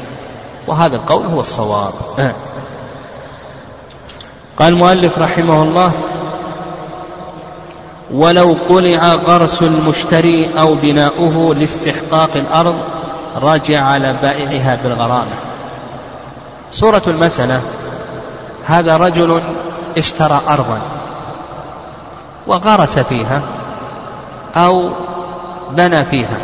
وهذا 0.67 0.97
القول 0.97 1.27
هو 1.27 1.41
الصواب. 1.41 1.93
قال 4.59 4.73
المؤلف 4.73 5.19
رحمه 5.19 5.63
الله 5.63 5.93
ولو 8.11 8.57
قلع 8.69 9.15
غرس 9.15 9.63
المشتري 9.63 10.49
أو 10.59 10.75
بناؤه 10.75 11.55
لاستحقاق 11.55 12.31
الأرض 12.37 12.77
راجع 13.37 13.83
على 13.83 14.13
بائعها 14.23 14.77
بالغرامة. 14.83 15.37
صورة 16.71 17.03
المسألة 17.07 17.61
هذا 18.67 18.97
رجل 18.97 19.43
اشترى 19.99 20.41
أرضا. 20.49 20.96
وغرس 22.47 22.99
فيها 22.99 23.43
أو 24.57 24.91
بنى 25.71 26.05
فيها. 26.05 26.39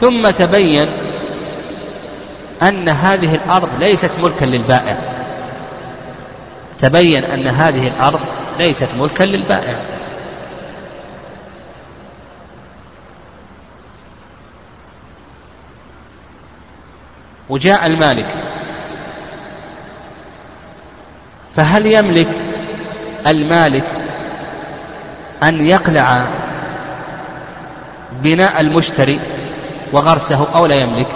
ثم 0.00 0.30
تبين 0.30 0.88
أن 2.62 2.88
هذه 2.88 3.34
الأرض 3.34 3.68
ليست 3.78 4.10
ملكا 4.18 4.44
للبائع. 4.44 4.98
تبين 6.80 7.24
أن 7.24 7.46
هذه 7.46 7.88
الأرض 7.88 8.20
ليست 8.58 8.88
ملكا 8.98 9.24
للبائع. 9.24 9.80
وجاء 17.48 17.86
المالك. 17.86 18.28
فهل 21.56 21.86
يملك 21.86 22.28
المالك 23.26 24.01
أن 25.42 25.66
يقلع 25.66 26.26
بناء 28.22 28.60
المشتري 28.60 29.20
وغرسه 29.92 30.46
أو 30.54 30.66
لا 30.66 30.74
يملك. 30.74 31.06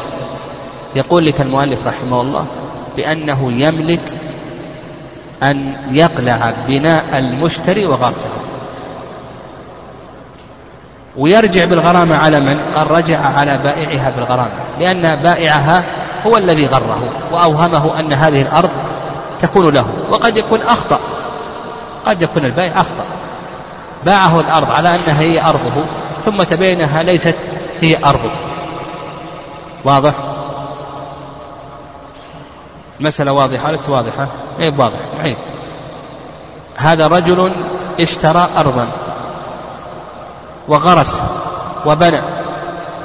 يقول 0.96 1.26
لك 1.26 1.40
المؤلف 1.40 1.86
رحمه 1.86 2.20
الله 2.20 2.46
بأنه 2.96 3.52
يملك 3.52 4.02
أن 5.42 5.76
يقلع 5.90 6.52
بناء 6.68 7.18
المشتري 7.18 7.86
وغرسه. 7.86 8.30
ويرجع 11.16 11.64
بالغرامة 11.64 12.16
على 12.16 12.40
من؟ 12.40 12.60
قال 12.74 12.90
رجع 12.90 13.20
على 13.20 13.58
بائعها 13.58 14.10
بالغرامة 14.10 14.52
لأن 14.80 15.22
بائعها 15.22 15.84
هو 16.26 16.36
الذي 16.36 16.66
غره 16.66 17.12
وأوهمه 17.32 18.00
أن 18.00 18.12
هذه 18.12 18.42
الأرض 18.42 18.70
تكون 19.40 19.74
له 19.74 19.86
وقد 20.10 20.36
يكون 20.38 20.62
أخطأ 20.62 21.00
قد 22.06 22.22
يكون 22.22 22.44
البائع 22.44 22.80
أخطأ. 22.80 23.04
باعه 24.06 24.40
الأرض 24.40 24.70
على 24.70 24.88
أنها 24.88 25.20
هي 25.20 25.40
أرضه 25.44 25.84
ثم 26.24 26.42
تبين 26.42 26.80
أنها 26.80 27.02
ليست 27.02 27.34
هي 27.80 28.04
أرضه. 28.04 28.30
واضح؟ 29.84 30.14
المسألة 33.00 33.32
واضحة 33.32 33.70
ليست 33.70 33.88
واضحة؟ 33.88 34.28
اي 34.60 34.68
واضح 34.68 34.98
معين 35.18 35.36
هذا 36.76 37.06
رجل 37.06 37.52
اشترى 38.00 38.48
أرضا 38.56 38.88
وغرس 40.68 41.22
وبنى 41.86 42.20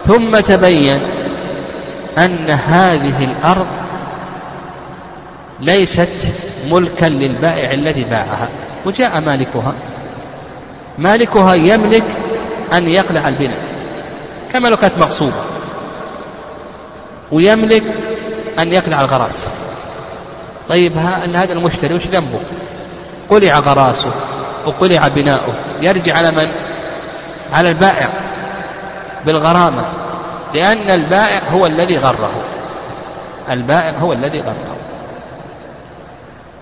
ثم 0.05 0.39
تبين 0.39 1.01
أن 2.17 2.49
هذه 2.49 3.23
الأرض 3.23 3.67
ليست 5.59 6.29
ملكا 6.71 7.05
للبائع 7.05 7.71
الذي 7.71 8.03
باعها 8.03 8.49
وجاء 8.85 9.19
مالكها. 9.19 9.73
مالكها 10.97 11.53
يملك 11.53 12.03
أن 12.73 12.87
يقلع 12.87 13.27
البناء. 13.27 13.71
كما 14.53 14.67
لو 14.67 14.77
كانت 14.77 14.97
مغصوبة. 14.97 15.41
ويملك 17.31 17.83
أن 18.59 18.73
يقلع 18.73 19.01
الغراس. 19.01 19.47
طيب 20.69 20.97
هذا 21.35 21.53
المشتري 21.53 21.95
وش 21.95 22.07
ذنبه؟ 22.07 22.39
قلع 23.29 23.59
غراسه 23.59 24.11
وقلع 24.65 25.07
بناؤه. 25.07 25.53
يرجع 25.81 26.17
على 26.17 26.31
من؟ 26.31 26.51
على 27.53 27.69
البائع 27.69 28.09
بالغرامة. 29.25 29.89
لأن 30.53 30.89
البائع 30.89 31.49
هو 31.49 31.65
الذي 31.65 31.97
غره. 31.97 32.43
البائع 33.49 33.89
هو 33.89 34.13
الذي 34.13 34.39
غره. 34.41 34.75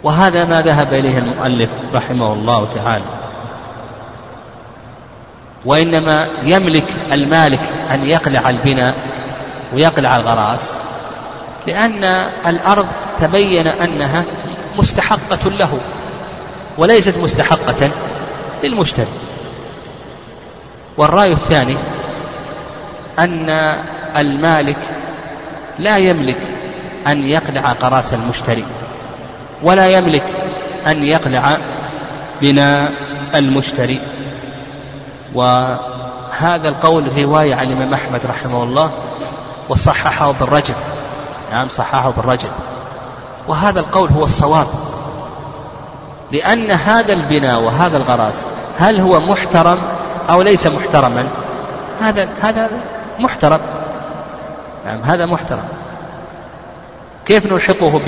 وهذا 0.03 0.45
ما 0.45 0.61
ذهب 0.61 0.93
إليه 0.93 1.17
المؤلف 1.17 1.69
رحمه 1.93 2.33
الله 2.33 2.67
تعالى. 2.75 3.18
وإنما 5.65 6.27
يملك 6.43 6.85
المالك 7.11 7.61
أن 7.91 8.05
يقلع 8.05 8.49
البناء 8.49 8.95
ويقلع 9.73 10.17
الغراس 10.17 10.77
لأن 11.67 12.03
الأرض 12.47 12.87
تبين 13.19 13.67
أنها 13.67 14.23
مستحقة 14.77 15.49
له 15.59 15.79
وليست 16.77 17.17
مستحقة 17.17 17.89
للمشتري 18.63 19.07
والرأي 20.97 21.31
الثاني 21.31 21.75
أن 23.19 23.49
المالك 24.17 24.77
لا 25.79 25.97
يملك 25.97 26.39
أن 27.07 27.23
يقلع 27.23 27.71
قراص 27.71 28.13
المشتري 28.13 28.63
ولا 29.63 29.89
يملك 29.89 30.25
أن 30.87 31.03
يقلع 31.03 31.57
بناء 32.41 32.91
المشتري 33.35 33.99
وهذا 35.33 36.69
القول 36.69 37.17
رواية 37.17 37.55
عن 37.55 37.67
الإمام 37.67 37.93
أحمد 37.93 38.25
رحمه 38.25 38.63
الله 38.63 38.91
وصححه 39.69 40.31
بالرجل 40.39 40.73
نعم 41.51 41.69
صححه 41.69 42.11
بالرجل 42.17 42.49
وهذا 43.47 43.79
القول 43.79 44.09
هو 44.09 44.23
الصواب. 44.23 44.67
لأن 46.31 46.71
هذا 46.71 47.13
البناء 47.13 47.61
وهذا 47.61 47.97
الغراس 47.97 48.45
هل 48.79 48.99
هو 48.99 49.19
محترم 49.19 49.77
أو 50.29 50.41
ليس 50.41 50.67
محترما؟ 50.67 51.27
هذا 52.01 52.27
هذا 52.41 52.69
محترم. 53.19 53.59
نعم 54.85 55.01
هذا 55.01 55.25
محترم. 55.25 55.63
كيف 57.25 57.45
نلحقه 57.45 58.01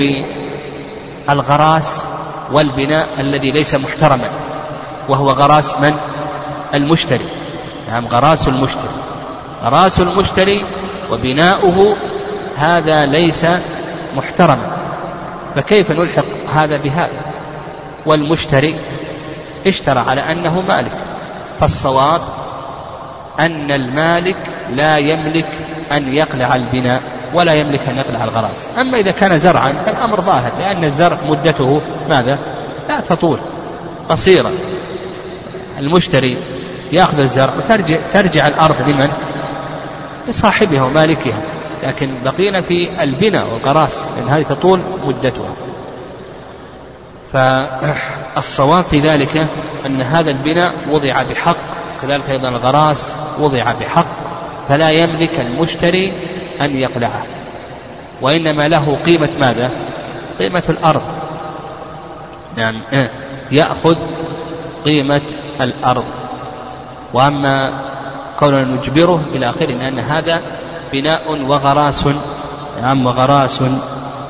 بالغراس 1.28 2.04
والبناء 2.52 3.08
الذي 3.18 3.50
ليس 3.50 3.74
محترما؟ 3.74 4.28
وهو 5.08 5.30
غراس 5.30 5.78
من؟ 5.80 5.96
المشتري. 6.74 7.24
نعم 7.88 8.06
غراس 8.06 8.48
المشتري. 8.48 8.90
غراس 9.64 10.00
المشتري 10.00 10.64
وبناؤه 11.10 11.96
هذا 12.56 13.06
ليس 13.06 13.46
محترما. 14.16 14.76
فكيف 15.54 15.90
نلحق 15.90 16.24
هذا 16.54 16.76
بهذا؟ 16.76 17.20
والمشتري 18.06 18.74
اشترى 19.66 19.98
على 19.98 20.20
أنه 20.20 20.60
مالك. 20.68 20.96
فالصواب 21.60 22.20
أن 23.40 23.70
المالك 23.70 24.36
لا 24.70 24.98
يملك 24.98 25.48
أن 25.92 26.14
يقلع 26.14 26.56
البناء 26.56 27.02
ولا 27.34 27.52
يملك 27.52 27.88
أن 27.88 27.96
يقلع 27.96 28.24
الغراس. 28.24 28.68
أما 28.78 28.98
إذا 28.98 29.10
كان 29.10 29.38
زرعا 29.38 29.72
فالأمر 29.86 30.20
ظاهر 30.20 30.52
لأن 30.58 30.84
الزرع 30.84 31.18
مدته 31.28 31.80
ماذا؟ 32.08 32.38
لا 32.88 33.00
تطول 33.00 33.38
قصيرة. 34.08 34.50
المشتري 35.78 36.38
يأخذ 36.92 37.18
الزرع 37.18 37.52
وترجع 37.58 37.98
ترجع 38.12 38.48
الأرض 38.48 38.88
لمن؟ 38.88 39.08
لصاحبها 40.28 40.82
ومالكها. 40.82 41.40
لكن 41.82 42.10
بقينا 42.24 42.62
في 42.62 43.02
البناء 43.02 43.46
والغراس 43.46 44.08
لأن 44.16 44.28
هذه 44.28 44.42
تطول 44.42 44.80
مدتها. 45.06 45.52
فالصواب 47.32 48.84
في 48.84 49.00
ذلك 49.00 49.46
أن 49.86 50.00
هذا 50.00 50.30
البناء 50.30 50.74
وضع 50.90 51.22
بحق 51.22 51.56
كذلك 52.02 52.30
أيضا 52.30 52.48
الغراس 52.48 53.14
وضع 53.38 53.72
بحق 53.80 54.06
فلا 54.68 54.90
يملك 54.90 55.40
المشتري 55.40 56.12
أن 56.60 56.76
يقلعه. 56.76 57.24
وإنما 58.22 58.68
له 58.68 58.96
قيمة 59.06 59.28
ماذا؟ 59.40 59.70
قيمة 60.38 60.64
الأرض. 60.68 61.02
نعم. 62.56 62.80
يأخذ 63.50 63.96
قيمة 64.84 65.20
الأرض. 65.60 66.04
وأما 67.14 67.82
كوننا 68.38 68.64
نجبره 68.64 69.20
إلى 69.34 69.50
آخره 69.50 69.66
لأن 69.66 69.98
هذا 69.98 70.42
بناء 70.92 71.42
وغراس 71.42 72.08
نعم 72.82 73.06
وغراس 73.06 73.62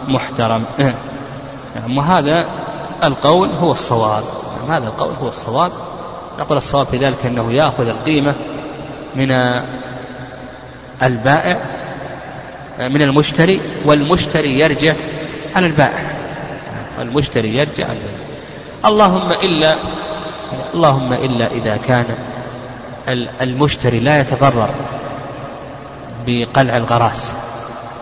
محترم. 0.09 0.65
نعم 1.75 1.99
وهذا 1.99 2.47
القول 3.05 3.51
هو 3.51 3.73
الصواب. 3.73 4.23
نعم 4.61 4.71
هذا 4.71 4.87
القول 4.87 5.13
هو 5.23 5.29
الصواب. 5.29 5.73
نقول 6.39 6.59
الصواب 6.59 6.87
في 6.87 6.97
ذلك 6.97 7.27
أنه 7.27 7.53
يأخذ 7.53 7.89
القيمة 7.89 8.35
من 9.17 9.31
البائع 11.03 11.57
من 12.79 13.03
المشتري 13.03 13.61
والمشتري 13.85 14.59
يرجع 14.59 14.95
على 15.55 15.67
البائع. 15.67 16.13
المشتري 17.01 17.57
يرجع 17.57 17.85
على 17.85 17.99
البائع. 17.99 18.33
اللهم 18.85 19.33
إلا 19.33 19.77
اللهم 20.75 21.13
إلا 21.13 21.47
إذا 21.47 21.77
كان 21.77 22.07
المشتري 23.41 23.99
لا 23.99 24.21
يتضرر 24.21 24.71
بقلع 26.27 26.77
الغراس 26.77 27.33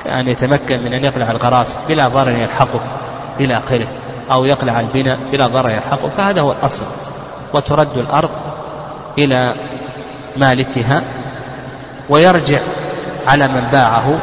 كأن 0.04 0.28
يتمكن 0.28 0.80
من 0.84 0.92
أن 0.92 1.04
يقلع 1.04 1.30
الغراس 1.30 1.78
بلا 1.88 2.08
ضرر 2.08 2.30
يلحقه 2.30 2.80
إلى 3.40 3.58
آخره 3.58 3.86
أو 4.30 4.44
يقلع 4.44 4.80
البناء 4.80 5.18
بلا 5.32 5.46
ضرر 5.46 5.70
يلحقه 5.70 6.10
فهذا 6.16 6.40
هو 6.40 6.52
الأصل. 6.52 6.84
وترد 7.54 7.96
الأرض 7.96 8.30
إلى 9.18 9.54
مالكها 10.36 11.02
ويرجع 12.08 12.60
على 13.26 13.48
من 13.48 13.60
باعه 13.72 14.20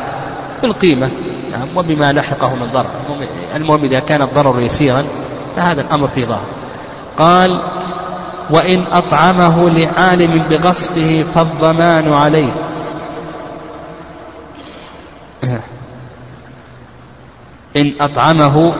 بالقيمة 0.61 1.09
نعم 1.51 1.77
وبما 1.77 2.13
لحقه 2.13 2.55
من 2.55 2.71
ضرر. 2.73 2.89
المهم 3.55 3.83
إذا 3.83 3.99
كان 3.99 4.21
الضرر 4.21 4.61
يسيرا 4.61 5.03
فهذا 5.55 5.81
الأمر 5.81 6.07
في 6.07 6.25
ظاهر. 6.25 6.45
قال 7.17 7.61
وإن 8.49 8.83
أطعمه 8.91 9.69
لعالم 9.69 10.43
بغصبه 10.49 11.25
فالضمان 11.36 12.13
عليه. 12.13 12.51
إن 17.77 17.93
أطعمه 18.01 18.73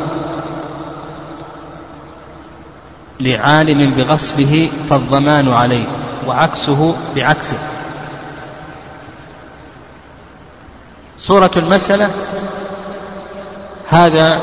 لعالم 3.20 3.96
بغصبه 3.96 4.70
فالضمان 4.90 5.54
عليه 5.54 5.86
وعكسه 6.28 6.96
بعكسه. 7.16 7.58
صورة 11.18 11.52
المسألة 11.58 12.10
هذا 13.90 14.42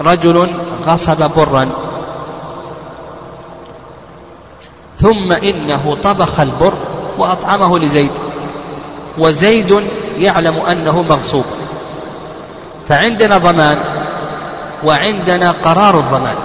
رجل 0.00 0.48
غصب 0.86 1.30
برا. 1.36 1.83
ثم 5.04 5.32
إنه 5.32 5.96
طبخ 6.02 6.40
البر 6.40 6.74
وأطعمه 7.18 7.78
لزيد. 7.78 8.10
وزيد 9.18 9.82
يعلم 10.18 10.58
أنه 10.70 11.02
مغصوب. 11.02 11.44
فعندنا 12.88 13.38
ضمان 13.38 13.78
وعندنا 14.84 15.50
قرار 15.50 15.98
الضمان. 15.98 16.36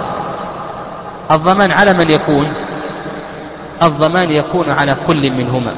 الضمان 1.30 1.70
على 1.70 1.92
من 1.92 2.10
يكون؟ 2.10 2.52
الضمان 3.82 4.30
يكون 4.30 4.70
على 4.70 4.96
كل 5.06 5.30
منهما. 5.30 5.74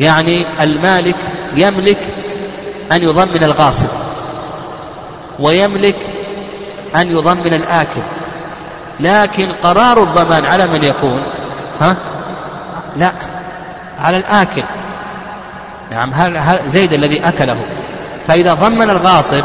يعني 0.00 0.46
المالك 0.60 1.16
يملك 1.56 2.00
أن 2.92 3.02
يضمن 3.02 3.44
الغاصب 3.44 3.88
ويملك 5.40 5.96
أن 6.96 7.10
يضمن 7.10 7.54
الآكل. 7.54 8.02
لكن 9.00 9.52
قرار 9.52 10.02
الضمان 10.02 10.44
على 10.44 10.66
من 10.66 10.84
يكون 10.84 11.22
ها؟ 11.80 11.96
لا 12.96 13.12
على 14.00 14.16
الآكل. 14.16 14.62
نعم 15.90 16.12
زيد 16.66 16.92
الذي 16.92 17.28
أكله. 17.28 17.56
فإذا 18.28 18.54
ضمن 18.54 18.90
الغاصب 18.90 19.44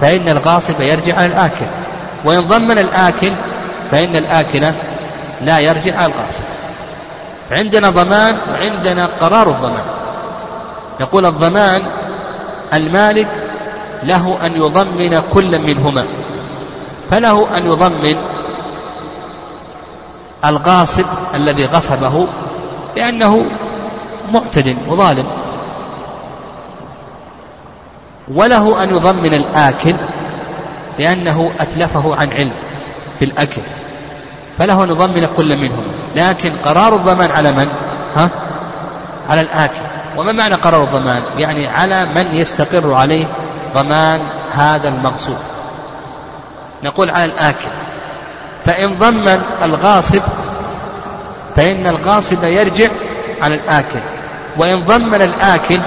فإن 0.00 0.28
الغاصب 0.28 0.80
يرجع 0.80 1.16
على 1.16 1.26
الآكل. 1.26 1.66
وإن 2.24 2.40
ضمن 2.40 2.78
الآكل 2.78 3.32
فإن 3.90 4.16
الآكل 4.16 4.72
لا 5.40 5.58
يرجع 5.58 5.98
على 5.98 6.12
الغاصب. 6.12 6.44
عندنا 7.50 7.90
ضمان 7.90 8.36
وعندنا 8.50 9.06
قرار 9.06 9.48
الضمان. 9.48 9.84
يقول 11.00 11.26
الضمان 11.26 11.82
المالك 12.74 13.28
له 14.02 14.46
أن 14.46 14.56
يضمن 14.56 15.20
كل 15.32 15.58
منهما. 15.58 16.06
فله 17.10 17.56
أن 17.56 17.66
يضمن 17.66 18.16
الغاصب 20.44 21.04
الذي 21.34 21.66
غصبه 21.66 22.26
لأنه 22.96 23.44
معتد 24.32 24.76
وظالم 24.88 25.26
وله 28.34 28.82
أن 28.82 28.90
يضمن 28.90 29.34
الآكل 29.34 29.94
لأنه 30.98 31.52
أتلفه 31.60 32.16
عن 32.16 32.32
علم 32.32 32.52
في 33.18 33.24
الأكل 33.24 33.62
فله 34.58 34.84
أن 34.84 34.88
يضمن 34.90 35.28
كل 35.36 35.56
منهم 35.56 35.84
لكن 36.16 36.52
قرار 36.64 36.96
الضمان 36.96 37.30
على 37.30 37.52
من؟ 37.52 37.68
ها؟ 38.16 38.30
على 39.28 39.40
الآكل 39.40 39.80
وما 40.16 40.32
معنى 40.32 40.54
قرار 40.54 40.84
الضمان؟ 40.84 41.22
يعني 41.38 41.66
على 41.66 42.04
من 42.04 42.34
يستقر 42.34 42.94
عليه 42.94 43.24
ضمان 43.74 44.20
هذا 44.52 44.88
المغصوب 44.88 45.38
نقول 46.84 47.10
على 47.10 47.24
الآكل 47.24 47.68
فإن 48.64 48.94
ضمن 48.94 49.42
الغاصب 49.62 50.22
فإن 51.56 51.86
الغاصب 51.86 52.44
يرجع 52.44 52.88
على 53.42 53.54
الآكل. 53.54 54.00
وإن 54.56 54.80
ضمن 54.84 55.22
الآكل 55.22 55.80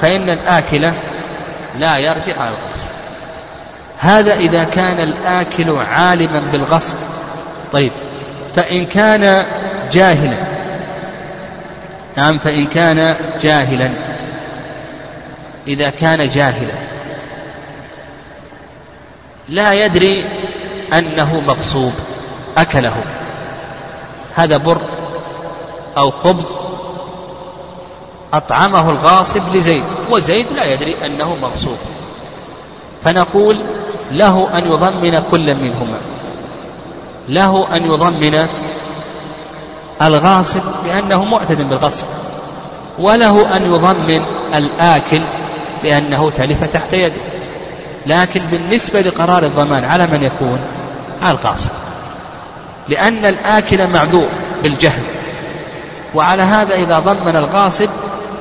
فإن 0.00 0.30
الآكل 0.30 0.92
لا 1.78 1.98
يرجع 1.98 2.40
على 2.40 2.50
الغاصب. 2.50 2.88
هذا 3.98 4.34
إذا 4.34 4.64
كان 4.64 5.00
الآكل 5.00 5.70
عالما 5.70 6.40
بالغصب. 6.52 6.96
طيب 7.72 7.90
فإن 8.56 8.86
كان 8.86 9.46
جاهلا 9.92 10.36
نعم 12.16 12.38
فإن 12.38 12.66
كان 12.66 13.16
جاهلا 13.42 13.90
إذا 15.68 15.90
كان 15.90 16.28
جاهلا 16.28 16.74
لا 19.52 19.72
يدري 19.72 20.24
أنه 20.92 21.40
مغصوب 21.40 21.92
أكله. 22.58 22.94
هذا 24.34 24.56
بر 24.56 24.80
أو 25.98 26.10
خبز 26.10 26.48
أطعمه 28.32 28.90
الغاصب 28.90 29.42
لزيد 29.54 29.84
وزيد 30.10 30.46
لا 30.56 30.72
يدري 30.72 30.96
أنه 31.06 31.36
مغصوب 31.42 31.76
فنقول 33.04 33.56
له 34.10 34.58
أن 34.58 34.66
يضمن 34.66 35.22
كل 35.30 35.54
منهما. 35.54 36.00
له 37.28 37.76
أن 37.76 37.84
يضمن 37.84 38.46
الغاصب 40.02 40.62
لأنه 40.86 41.24
معتد 41.24 41.68
بالغصب 41.68 42.06
وله 42.98 43.56
أن 43.56 43.74
يضمن 43.74 44.22
الآكل 44.54 45.20
لأنه 45.84 46.30
تلف 46.30 46.64
تحت 46.64 46.92
يده. 46.92 47.31
لكن 48.06 48.40
بالنسبة 48.46 49.00
لقرار 49.00 49.42
الضمان 49.42 49.84
على 49.84 50.06
من 50.06 50.22
يكون 50.22 50.58
على 51.22 51.38
الغاصب 51.38 51.70
لأن 52.88 53.24
الآكل 53.24 53.86
معذور 53.86 54.28
بالجهل. 54.62 55.02
وعلى 56.14 56.42
هذا 56.42 56.74
إذا 56.74 56.98
ضمن 56.98 57.36
الغاصب 57.36 57.88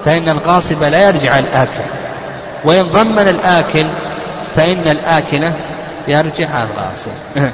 فإن 0.06 0.30
الغاصب 0.30 0.84
لا 0.84 1.08
يرجع 1.08 1.40
الآكل. 1.40 1.84
وإن 2.66 2.84
ضمن 2.84 3.28
الآكل 3.28 3.86
فإن 4.56 4.88
الآكل 4.88 5.54
يرجع 6.08 6.64
الغاصب 6.64 7.12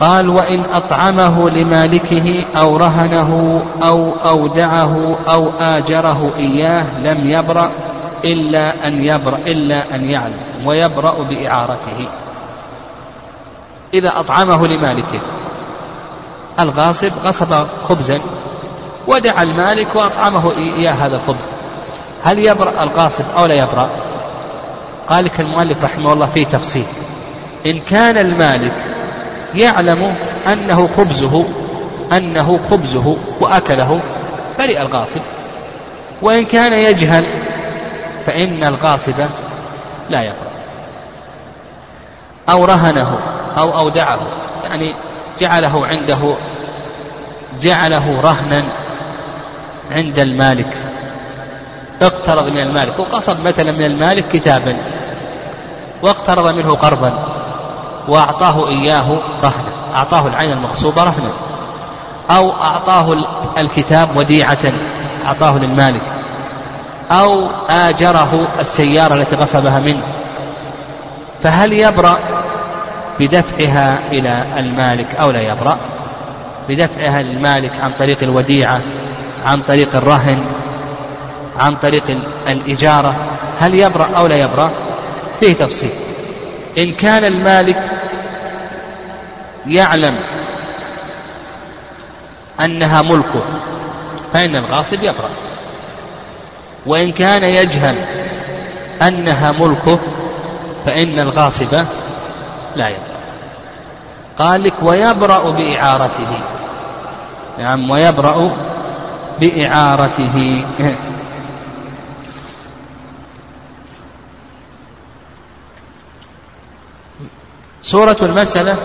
قال 0.00 0.28
وإن 0.28 0.62
أطعمه 0.72 1.50
لمالكه 1.50 2.44
أو 2.56 2.76
رهنه 2.76 3.62
أو 3.82 4.12
أودعه 4.26 5.18
أو 5.28 5.50
آجره 5.60 6.32
إياه 6.38 6.98
لم 6.98 7.30
يبرأ 7.30 7.70
إلا 8.24 8.88
أن 8.88 9.04
يبرأ 9.04 9.38
إلا 9.38 9.94
أن 9.94 10.10
يعلم 10.10 10.66
ويبرأ 10.66 11.22
بإعارته. 11.22 12.08
إذا 13.94 14.12
أطعمه 14.20 14.66
لمالكه. 14.66 15.20
الغاصب 16.60 17.12
غصب 17.24 17.66
خبزا 17.88 18.20
ودعا 19.06 19.42
المالك 19.42 19.96
وأطعمه 19.96 20.52
إياه 20.56 20.92
هذا 20.92 21.16
الخبز. 21.16 21.50
هل 22.24 22.38
يبرأ 22.38 22.82
الغاصب 22.82 23.24
أو 23.36 23.46
لا 23.46 23.54
يبرأ؟ 23.54 23.90
قال 25.08 25.24
لك 25.24 25.40
المؤلف 25.40 25.84
رحمه 25.84 26.12
الله 26.12 26.26
في 26.26 26.44
تفصيل. 26.44 26.84
إن 27.66 27.80
كان 27.80 28.18
المالك 28.18 28.74
يعلم 29.54 30.14
أنه 30.52 30.88
خبزه 30.96 31.44
أنه 32.12 32.60
خبزه 32.70 33.16
وأكله 33.40 34.00
برئ 34.58 34.82
الغاصب. 34.82 35.20
وإن 36.22 36.44
كان 36.44 36.72
يجهل 36.72 37.24
فإن 38.26 38.64
الغاصب 38.64 39.26
لا 40.10 40.22
يبرأ 40.22 40.56
أو 42.50 42.64
رهنه 42.64 43.18
أو 43.58 43.78
أودعه. 43.78 44.20
يعني 44.64 44.94
جعله 45.40 45.86
عنده 45.86 46.36
جعله 47.60 48.20
رهنا 48.20 48.64
عند 49.90 50.18
المالك. 50.18 50.76
اقترض 52.02 52.48
من 52.48 52.58
المالك. 52.58 52.98
وقصد 52.98 53.44
مثلا 53.44 53.72
من 53.72 53.84
المالك 53.84 54.28
كتابا. 54.28 54.76
واقترض 56.02 56.54
منه 56.54 56.74
قرضا. 56.74 57.26
وأعطاه 58.08 58.68
إياه 58.68 59.18
رهنا. 59.42 59.94
أعطاه 59.94 60.26
العين 60.26 60.52
المغصوبة 60.52 61.04
رهنا. 61.04 61.30
أو 62.30 62.52
أعطاه 62.52 63.16
الكتاب 63.58 64.16
وديعة. 64.16 64.72
أعطاه 65.26 65.58
للمالك. 65.58 66.15
أو 67.10 67.50
آجره 67.70 68.48
السيارة 68.60 69.14
التي 69.14 69.36
غصبها 69.36 69.80
منه. 69.80 70.02
فهل 71.42 71.72
يبرأ 71.72 72.18
بدفعها 73.20 73.98
إلى 74.12 74.44
المالك 74.58 75.14
أو 75.14 75.30
لا 75.30 75.40
يبرأ؟ 75.40 75.78
بدفعها 76.68 77.22
للمالك 77.22 77.72
عن 77.80 77.92
طريق 77.92 78.18
الوديعة 78.22 78.80
عن 79.44 79.62
طريق 79.62 79.96
الرهن 79.96 80.44
عن 81.58 81.76
طريق 81.76 82.18
الإجارة. 82.48 83.14
هل 83.58 83.74
يبرأ 83.74 84.08
أو 84.16 84.26
لا 84.26 84.36
يبرأ؟ 84.36 84.70
فيه 85.40 85.52
تفصيل. 85.52 85.90
إن 86.78 86.92
كان 86.92 87.24
المالك 87.24 87.90
يعلم 89.66 90.16
أنها 92.60 93.02
ملكه 93.02 93.42
فإن 94.32 94.56
الغاصب 94.56 95.02
يبرأ. 95.02 95.30
وإن 96.86 97.12
كان 97.12 97.42
يجهل 97.42 97.96
أنها 99.02 99.52
ملكه 99.52 99.98
فإن 100.84 101.18
الغاصب 101.18 101.74
لا 102.76 102.88
يبرأ. 102.88 103.16
قال 104.38 104.62
لك 104.62 104.74
ويبرأ 104.82 105.50
بإعارته. 105.50 106.38
نعم 107.58 107.90
ويبرأ 107.90 108.56
بإعارته. 109.40 110.64
سورة 117.82 118.16
المسألة 118.22 118.76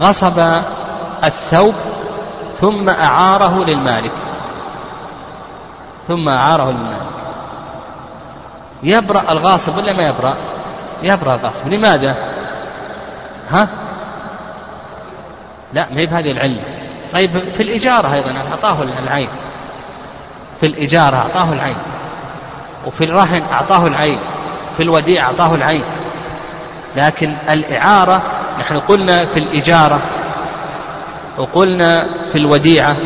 غصب 0.00 0.38
الثوب 1.24 1.74
ثم 2.60 2.88
أعاره 2.88 3.64
للمالك. 3.64 4.12
ثم 6.08 6.28
أعاره 6.28 6.70
للمالك 6.70 7.06
يبرأ 8.82 9.32
الغاصب 9.32 9.76
ولا 9.76 9.92
ما 9.92 10.08
يبرأ؟ 10.08 10.36
يبرأ 11.02 11.34
الغاصب. 11.34 11.68
لماذا؟ 11.68 12.16
ها؟ 13.50 13.68
لا 15.72 15.86
ما 15.90 16.00
هي 16.00 16.06
بهذه 16.06 16.30
العلة. 16.30 16.62
طيب 17.12 17.30
في 17.38 17.62
الإجارة 17.62 18.14
أيضا 18.14 18.34
أعطاه 18.50 18.76
العين. 19.04 19.28
في 20.60 20.66
الإجارة 20.66 21.16
أعطاه 21.16 21.52
العين. 21.52 21.76
وفي 22.86 23.04
الرهن 23.04 23.42
أعطاه 23.52 23.86
العين. 23.86 24.18
في 24.76 24.82
الوديع 24.82 25.26
أعطاه 25.26 25.54
العين. 25.54 25.84
لكن 26.96 27.36
الإعارة 27.50 28.22
نحن 28.58 28.80
قلنا 28.80 29.26
في 29.26 29.38
الإجارة 29.38 30.00
وقلنا 31.38 32.06
في 32.32 32.38
الوديعة 32.38 32.96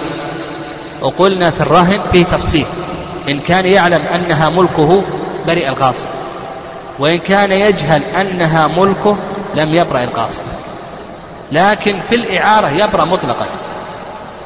وقلنا 1.02 1.50
في 1.50 1.60
الرهن 1.60 2.00
فيه 2.12 2.24
تفصيل. 2.24 2.66
إن 3.28 3.40
كان 3.40 3.66
يعلم 3.66 4.02
أنها 4.14 4.48
ملكه 4.48 5.04
برئ 5.46 5.68
الغاصب 5.68 6.06
وإن 6.98 7.18
كان 7.18 7.52
يجهل 7.52 8.02
أنها 8.04 8.66
ملكه 8.66 9.16
لم 9.54 9.74
يبرأ 9.74 10.04
الغاصب 10.04 10.42
لكن 11.52 12.00
في 12.08 12.14
الإعارة 12.14 12.68
يبرأ 12.68 13.04
مطلقا. 13.04 13.46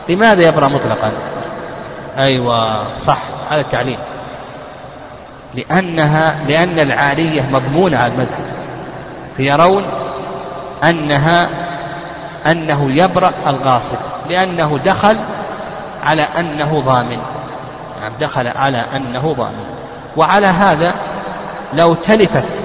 لماذا 0.09 0.49
يبرأ 0.49 0.69
مطلقا؟ 0.69 1.13
أيوة 2.19 2.99
صح 2.99 3.23
هذا 3.51 3.61
التعليم 3.61 3.99
لأنها 5.55 6.37
لأن 6.49 6.79
العارية 6.79 7.43
مضمونة 7.43 7.99
على 7.99 8.13
المذهب. 8.13 8.45
فيرون 9.37 9.85
أنها 10.85 11.49
أنه 12.47 12.93
يبرأ 12.93 13.33
الغاصب 13.47 13.97
لأنه 14.31 14.79
دخل 14.85 15.17
على 16.05 16.23
أنه 16.23 16.81
ضامن. 16.81 17.19
يعني 18.01 18.15
دخل 18.21 18.47
على 18.47 18.85
أنه 18.97 19.35
ضامن. 19.39 19.65
وعلى 20.17 20.47
هذا 20.47 20.95
لو 21.75 21.95
تلفت 21.95 22.63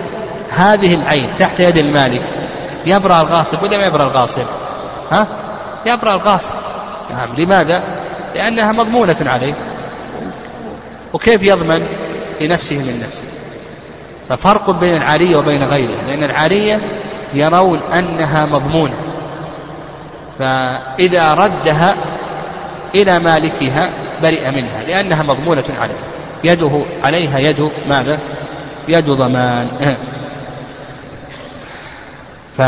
هذه 0.50 0.96
العين 0.96 1.30
تحت 1.40 1.60
يد 1.60 1.78
المالك 1.78 2.24
يبرأ 2.86 3.22
الغاصب 3.22 3.64
ولا 3.64 3.78
ما 3.78 3.86
يبرأ 3.86 4.04
الغاصب؟ 4.04 4.46
ها؟ 5.12 5.28
يبرأ 5.86 6.12
الغاصب. 6.12 6.54
نعم 7.12 7.36
لماذا؟ 7.38 7.84
لأنها 8.36 8.72
مضمونة 8.72 9.18
عليه. 9.26 9.54
وكيف 11.14 11.44
يضمن؟ 11.44 11.88
لنفسه 12.42 12.78
من 12.78 13.04
نفسه. 13.08 13.24
ففرق 14.30 14.70
بين 14.70 14.98
العارية 14.98 15.36
وبين 15.36 15.64
غيرها 15.64 16.02
لأن 16.02 16.24
العارية 16.24 16.82
يرون 17.34 17.80
أنها 17.94 18.46
مضمونة. 18.46 18.96
فإذا 20.40 21.34
ردها 21.34 21.96
إلى 22.96 23.20
مالكها 23.20 23.90
برئ 24.22 24.52
منها 24.52 24.84
لأنها 24.88 25.24
مضمونة 25.24 25.64
عليه 25.80 26.00
يده 26.44 26.82
عليها 27.04 27.40
يد 27.40 27.72
ماذا؟ 27.90 28.20
يد 28.88 29.06
ضمان 29.06 29.68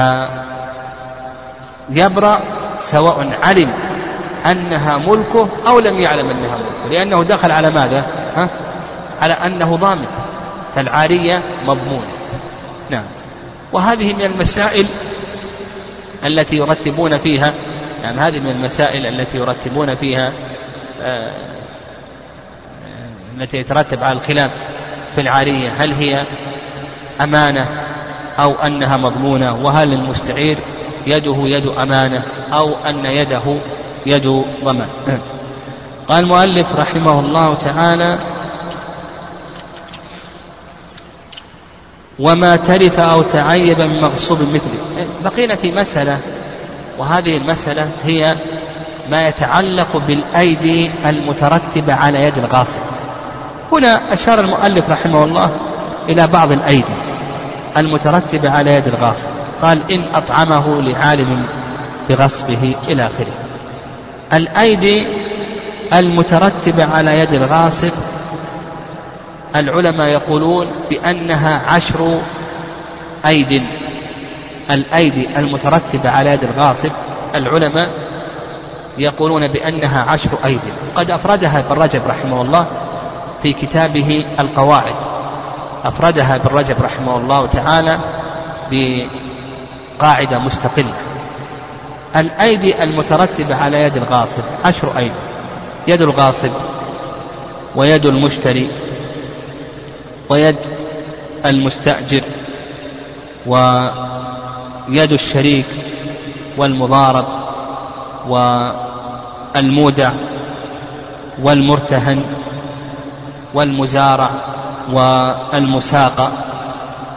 فيبرأ 1.89 2.41
سواء 2.79 3.37
علم 3.43 3.73
أنها 4.45 4.97
ملكه 4.97 5.49
أو 5.67 5.79
لم 5.79 5.99
يعلم 5.99 6.29
أنها 6.29 6.55
ملكه 6.55 6.87
لأنه 6.91 7.23
دخل 7.23 7.51
على 7.51 7.69
ماذا؟ 7.69 8.05
ها؟ 8.35 8.49
على 9.21 9.33
أنه 9.33 9.75
ضامن 9.75 10.05
فالعارية 10.75 11.43
مضمونة 11.67 12.11
نعم 12.89 13.05
وهذه 13.73 14.13
من 14.13 14.21
المسائل 14.21 14.85
التي 16.25 16.57
يرتبون 16.57 17.17
فيها 17.17 17.53
يعني 18.03 18.19
هذه 18.19 18.39
من 18.39 18.51
المسائل 18.51 19.05
التي 19.05 19.37
يرتبون 19.37 19.95
فيها 19.95 20.31
آه 21.01 21.31
التي 23.37 23.57
يترتب 23.57 24.03
على 24.03 24.17
الخلاف 24.17 24.51
في 25.15 25.21
العارية 25.21 25.69
هل 25.77 25.93
هي 25.93 26.25
أمانة 27.21 27.67
أو 28.39 28.55
أنها 28.55 28.97
مضمونة؟ 28.97 29.65
وهل 29.65 29.93
المستعير 29.93 30.57
يده 31.07 31.37
يد 31.37 31.67
أمانة 31.67 32.23
أو 32.53 32.75
أن 32.75 33.05
يده 33.05 33.57
يد 34.05 34.43
ضمان؟ 34.63 34.87
قال 36.09 36.23
المؤلف 36.23 36.73
رحمه 36.73 37.19
الله 37.19 37.53
تعالى 37.53 38.19
وما 42.19 42.55
تلف 42.55 42.99
أو 42.99 43.21
تعيب 43.21 43.81
من 43.81 44.01
مغصوب 44.01 44.39
مثله 44.41 45.05
بقينا 45.23 45.55
في 45.55 45.71
مسألة 45.71 46.19
وهذه 47.01 47.37
المسألة 47.37 47.89
هي 48.03 48.35
ما 49.09 49.27
يتعلق 49.27 49.97
بالأيدي 50.07 50.91
المترتبة 51.05 51.93
على 51.93 52.23
يد 52.23 52.37
الغاصب. 52.37 52.79
هنا 53.71 54.13
أشار 54.13 54.39
المؤلف 54.39 54.89
رحمه 54.89 55.23
الله 55.23 55.51
إلى 56.09 56.27
بعض 56.27 56.51
الأيدي 56.51 56.93
المترتبة 57.77 58.49
على 58.49 58.71
يد 58.71 58.87
الغاصب. 58.87 59.27
قال 59.61 59.79
إن 59.91 60.03
أطعمه 60.15 60.81
لعالم 60.81 61.45
بغصبه 62.09 62.75
إلى 62.87 63.05
آخره. 63.05 63.33
الأيدي 64.33 65.07
المترتبة 65.93 66.85
على 66.85 67.19
يد 67.19 67.33
الغاصب 67.33 67.91
العلماء 69.55 70.07
يقولون 70.07 70.67
بأنها 70.89 71.61
عشر 71.67 72.19
أيد. 73.25 73.63
الأيدي 74.71 75.39
المترتبة 75.39 76.09
على 76.09 76.29
يد 76.29 76.43
الغاصب 76.43 76.91
العلماء 77.35 77.89
يقولون 78.97 79.47
بأنها 79.47 80.11
عشر 80.11 80.29
أيد 80.45 80.59
قد 80.95 81.11
أفردها 81.11 81.59
ابن 81.59 81.81
رجب 81.81 82.01
رحمه 82.07 82.41
الله 82.41 82.67
في 83.43 83.53
كتابه 83.53 84.25
القواعد. 84.39 84.95
أفردها 85.83 86.35
ابن 86.35 86.55
رجب 86.55 86.81
رحمه 86.81 87.17
الله 87.17 87.45
تعالى 87.45 87.99
بقاعدة 88.71 90.39
مستقلة. 90.39 90.93
الأيدي 92.15 92.83
المترتبة 92.83 93.55
على 93.55 93.81
يد 93.81 93.97
الغاصب 93.97 94.43
عشر 94.65 94.97
أيدي. 94.97 95.11
يد 95.87 96.01
الغاصب 96.01 96.51
ويد 97.75 98.05
المشتري 98.05 98.69
ويد 100.29 100.55
المستأجر 101.45 102.21
ويد 104.89 105.11
الشريك 105.11 105.65
والمضارب 106.57 107.25
والمودع 108.27 110.11
والمرتهن 111.41 112.23
والمزارع 113.53 114.31
والمساقة 114.93 116.31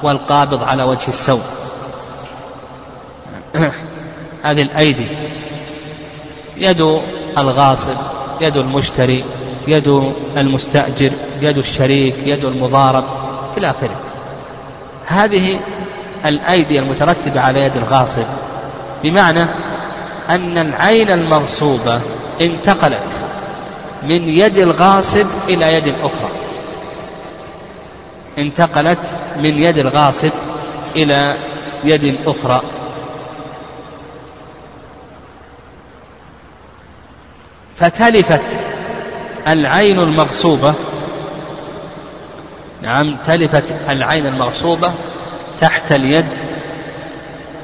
والقابض 0.02 0.62
على 0.62 0.82
وجه 0.82 1.08
السوق 1.08 1.42
هذه 4.44 4.62
الأيدي. 4.62 5.06
يد 6.56 7.00
الغاصب 7.38 7.96
يد 8.40 8.56
المشتري 8.56 9.24
يد 9.68 10.12
المستأجر 10.36 11.10
يد 11.40 11.58
الشريك 11.58 12.14
يد 12.26 12.44
المضارب 12.44 13.04
إلى 13.56 13.70
آخره. 13.70 14.00
هذه 15.06 15.60
الأيدي 16.26 16.78
المترتبة 16.78 17.40
على 17.40 17.60
يد 17.60 17.76
الغاصب. 17.76 18.24
بمعنى 19.02 19.46
أن 20.30 20.58
العين 20.58 21.10
المغصوبة 21.10 22.00
انتقلت 22.40 23.20
من 24.02 24.28
يد 24.28 24.58
الغاصب 24.58 25.26
إلى 25.48 25.74
يد 25.74 25.88
أخرى. 25.88 26.30
انتقلت 28.38 29.12
من 29.36 29.58
يد 29.58 29.78
الغاصب 29.78 30.30
إلى 30.96 31.36
يد 31.84 32.18
أخرى. 32.26 32.62
فتلفت 37.76 38.58
العين 39.48 40.00
المغصوبة. 40.00 40.74
نعم 42.82 43.16
تلفت 43.16 43.74
العين 43.88 44.26
المغصوبة 44.26 44.92
تحت 45.60 45.92
اليد 45.92 46.28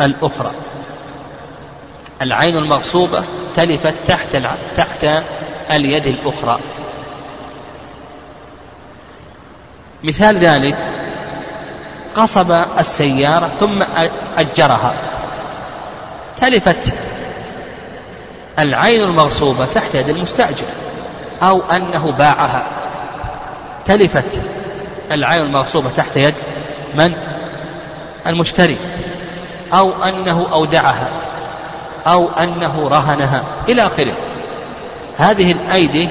الأخرى. 0.01 0.53
العين 2.23 2.57
المغصوبة 2.57 3.25
تلفت 3.57 3.95
تحت 4.09 4.37
تحت 4.77 5.07
اليد 5.73 6.07
الأخرى. 6.07 6.61
مثال 10.05 10.37
ذلك 10.37 10.77
قصب 12.17 12.53
السيارة 12.79 13.51
ثم 13.61 13.83
أجرها. 14.39 14.95
تلفت 16.41 16.95
العين 18.59 19.03
المغصوبة 19.03 19.67
تحت 19.67 19.95
يد 19.95 20.09
المستأجر 20.09 20.67
أو 21.43 21.63
أنه 21.73 22.13
باعها. 22.13 22.67
تلفت 23.85 24.41
العين 25.13 25.43
المغصوبة 25.43 25.91
تحت 25.97 26.17
يد 26.17 26.35
من؟ 26.95 27.30
المشتري 28.27 28.77
أو 29.73 30.05
أنه 30.05 30.49
أودعها 30.53 31.09
أو 32.07 32.29
أنه 32.29 32.89
رهنها 32.89 33.43
إلى 33.69 33.87
آخره. 33.87 34.15
هذه 35.19 35.53
الأيدي 35.53 36.09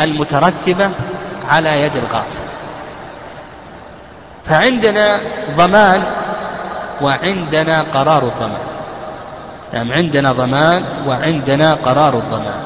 المترتبة 0.00 0.90
على 1.48 1.82
يد 1.82 1.96
الغاصب 1.96 2.40
فعندنا 4.44 5.20
ضمان 5.56 6.02
وعندنا 7.02 7.82
قرار 7.82 8.22
الضمان. 8.22 8.66
نعم 9.72 9.92
عندنا 9.92 10.32
ضمان 10.32 10.84
وعندنا 11.06 11.74
قرار 11.74 12.18
الضمان. 12.18 12.62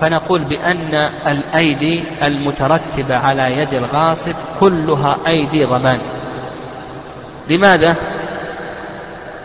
فنقول 0.00 0.44
بأن 0.44 0.94
الأيدي 1.26 2.04
المترتبة 2.22 3.16
على 3.16 3.58
يد 3.58 3.74
الغاصب 3.74 4.34
كلها 4.60 5.16
أيدي 5.26 5.64
ضمان. 5.64 6.00
لماذا؟ 7.48 7.96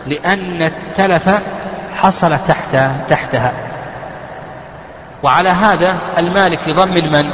لأن 0.06 0.62
التلف 0.62 1.28
حصل 1.94 2.38
تحت 2.48 2.76
تحتها. 3.08 3.52
وعلى 5.22 5.48
هذا 5.48 5.98
المالك 6.18 6.58
يضمن 6.66 7.12
من؟ 7.12 7.30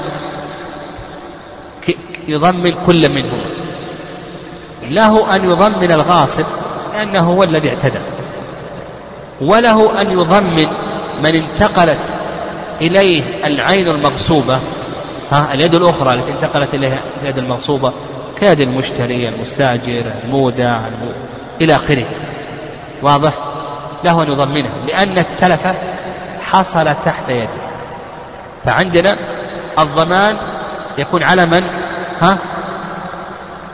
يضمن 2.28 2.74
كل 2.86 3.08
منهم. 3.08 3.40
له 4.90 5.36
أن 5.36 5.44
يضمن 5.44 5.92
الغاصب 5.92 6.44
لأنه 6.94 7.20
هو 7.20 7.42
الذي 7.42 7.68
اعتدى. 7.68 7.98
وله 9.40 10.00
أن 10.00 10.10
يضمن 10.10 10.66
من 11.22 11.34
انتقلت 11.34 12.14
إليه 12.80 13.46
العين 13.46 13.88
المغصوبة. 13.88 14.60
ها 15.30 15.54
اليد 15.54 15.74
الأخرى 15.74 16.14
التي 16.14 16.32
انتقلت 16.32 16.74
إليها 16.74 17.00
اليد 17.22 17.38
المغصوبة. 17.38 17.92
كيد 18.40 18.60
المشتري 18.60 19.28
المستاجر 19.28 20.04
المودع 20.24 20.80
إلى 21.60 21.76
آخره. 21.76 22.06
واضح؟ 23.02 23.32
له 24.04 24.22
أن 24.22 24.28
يضمنه 24.28 24.70
لأن 24.88 25.18
التلف 25.18 25.60
حصل 26.40 26.94
تحت 27.04 27.30
يده. 27.30 27.48
فعندنا 28.64 29.16
الضمان 29.78 30.36
يكون 30.98 31.22
على 31.22 31.46
من؟ 31.46 31.64
ها؟ 32.20 32.38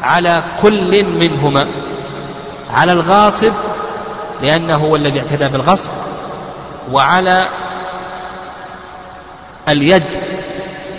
على 0.02 0.42
كل 0.62 1.04
منهما. 1.04 1.66
على 2.74 2.92
الغاصب 2.92 3.52
لأنه 4.42 4.76
هو 4.76 4.96
الذي 4.96 5.20
اعتدى 5.20 5.48
بالغصب. 5.48 5.90
وعلى 6.92 7.48
اليد 9.68 10.04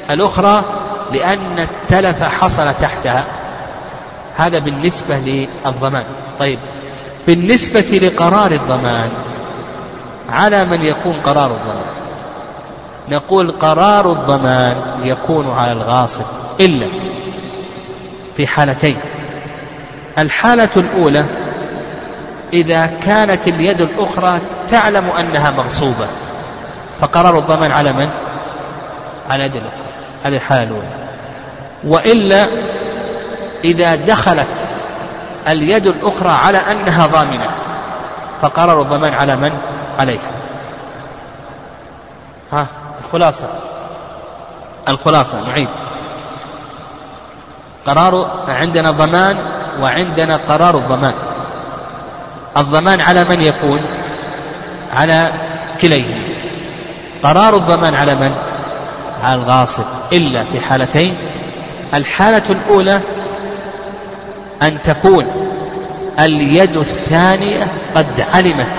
الأخرى 0.09 0.63
لأن 1.11 1.59
التلف 1.59 2.23
حصل 2.23 2.73
تحتها. 2.73 3.40
هذا 4.37 4.59
بالنسبة 4.59 5.15
للضمان. 5.17 6.03
طيب 6.39 6.59
بالنسبة 7.27 7.99
لقرار 8.03 8.51
الضمان 8.51 9.09
على 10.29 10.65
من 10.65 10.81
يكون 10.81 11.13
قرار 11.13 11.51
الضمان؟ 11.51 11.93
نقول 13.09 13.51
قرار 13.51 14.11
الضمان 14.11 14.75
يكون 15.03 15.51
على 15.51 15.71
الغاصب 15.71 16.25
إلا 16.59 16.87
في 18.37 18.47
حالتين. 18.47 18.97
الحالة 20.17 20.69
الأولى 20.77 21.25
إذا 22.53 22.85
كانت 22.85 23.47
اليد 23.47 23.81
الأخرى 23.81 24.39
تعلم 24.69 25.09
أنها 25.19 25.51
مغصوبة 25.51 26.07
فقرار 26.99 27.39
الضمان 27.39 27.71
على 27.71 27.93
من؟ 27.93 28.09
على 29.29 29.45
يد 29.45 29.55
الأخرى. 29.55 29.91
هذه 30.23 30.35
الحالة 30.35 30.63
الأولى. 30.63 30.87
وإلا 31.83 32.47
إذا 33.63 33.95
دخلت 33.95 34.47
اليد 35.47 35.87
الأخرى 35.87 36.29
على 36.29 36.57
أنها 36.57 37.07
ضامنة. 37.07 37.49
فقرار 38.41 38.81
الضمان 38.81 39.13
على 39.13 39.35
من؟ 39.35 39.51
عليها 39.99 40.31
ها 42.51 42.67
الخلاصة. 43.05 43.47
الخلاصة 44.89 45.47
نعيد. 45.47 45.67
قرار 47.85 48.43
عندنا 48.47 48.91
ضمان 48.91 49.37
وعندنا 49.79 50.37
قرار 50.37 50.77
الضمان. 50.77 51.13
الضمان 52.57 53.01
على 53.01 53.23
من 53.23 53.41
يكون؟ 53.41 53.81
على 54.93 55.33
كليهم. 55.81 56.23
قرار 57.23 57.55
الضمان 57.55 57.95
على 57.95 58.15
من؟ 58.15 58.31
على 59.23 59.41
الغاصب. 59.41 59.85
إلا 60.13 60.43
في 60.43 60.59
حالتين. 60.59 61.17
الحالة 61.93 62.43
الأولى 62.49 63.01
أن 64.61 64.81
تكون 64.81 65.27
اليد 66.19 66.77
الثانية 66.77 67.67
قد 67.95 68.21
علمت 68.21 68.75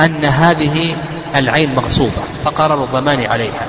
أن 0.00 0.24
هذه 0.24 0.96
العين 1.36 1.74
مغصوبة 1.74 2.22
فقرر 2.44 2.84
الضمان 2.84 3.26
عليها. 3.26 3.66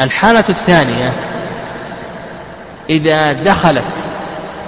الحالة 0.00 0.44
الثانية 0.48 1.12
إذا 2.90 3.32
دخلت 3.32 4.04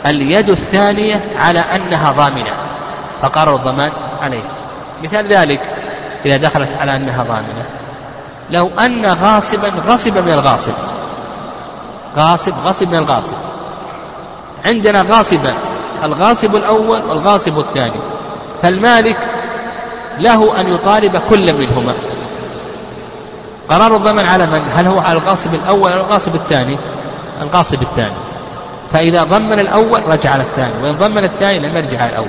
اليد 0.07 0.51
الثانية 0.51 1.21
على 1.39 1.59
أنها 1.59 2.13
ضامنة 2.13 2.53
فقرر 3.23 3.57
الضمان 3.57 3.91
عليها. 4.21 4.57
مثال 5.03 5.27
ذلك 5.27 5.61
إذا 6.27 6.37
دخلت 6.37 6.69
على 6.81 6.97
أنها 6.97 7.23
ضامنة. 7.23 7.67
لو 8.51 8.71
أن 8.79 9.07
غاصبا 9.07 9.69
غصب 9.69 10.19
من 10.19 10.33
الغاصب. 10.33 10.73
غاصب 12.17 12.55
غصب 12.65 12.89
من 12.89 12.99
الغاصب. 12.99 13.35
عندنا 14.65 15.07
غاصبا 15.11 15.55
الغاصب 16.05 16.57
الأول 16.57 17.03
والغاصب 17.09 17.59
الثاني. 17.59 18.01
فالمالك 18.63 19.19
له 20.19 20.61
أن 20.61 20.69
يطالب 20.75 21.17
كل 21.17 21.55
منهما. 21.55 21.95
قرار 23.69 23.97
الضمان 23.97 24.27
على 24.27 24.47
من؟ 24.47 24.63
هل 24.73 24.87
هو 24.87 24.99
على 24.99 25.19
الغاصب 25.19 25.55
الأول 25.55 25.93
أو 25.93 26.01
الغاصب 26.01 26.35
الثاني؟ 26.35 26.77
الغاصب 27.43 27.83
الثاني. 27.83 28.17
فإذا 28.93 29.25
ضمن 29.25 29.61
الأول 29.61 30.09
رجع 30.09 30.31
على 30.31 30.43
الثاني 30.43 30.73
وإن 30.83 30.93
ضمن 30.93 31.25
الثاني 31.25 31.59
لم 31.59 31.77
يرجع 31.77 32.01
على 32.01 32.11
الأول. 32.11 32.29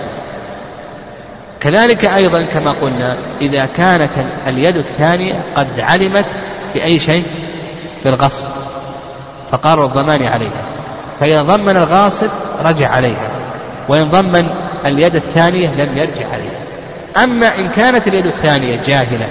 كذلك 1.60 2.06
أيضا 2.06 2.42
كما 2.42 2.72
قلنا 2.72 3.18
إذا 3.42 3.66
كانت 3.66 4.12
اليد 4.48 4.78
الثانية 4.78 5.44
قد 5.56 5.80
علمت 5.80 6.26
بأي 6.74 7.00
شيء؟ 7.00 7.26
بالغصب. 8.06 8.46
فقرر 9.52 9.86
الضمان 9.86 10.24
عليها. 10.24 10.64
فإذا 11.20 11.42
ضمن 11.42 11.78
الغاصب 11.78 12.30
رجع 12.66 12.90
عليها 12.92 13.30
وإن 13.90 14.10
ضمن 14.10 14.50
اليد 14.86 15.16
الثانية 15.16 15.68
لم 15.68 15.98
يرجع 15.98 16.26
عليها. 16.34 16.62
أما 17.24 17.56
إن 17.56 17.70
كانت 17.70 18.08
اليد 18.08 18.26
الثانية 18.26 18.82
جاهلة 18.88 19.28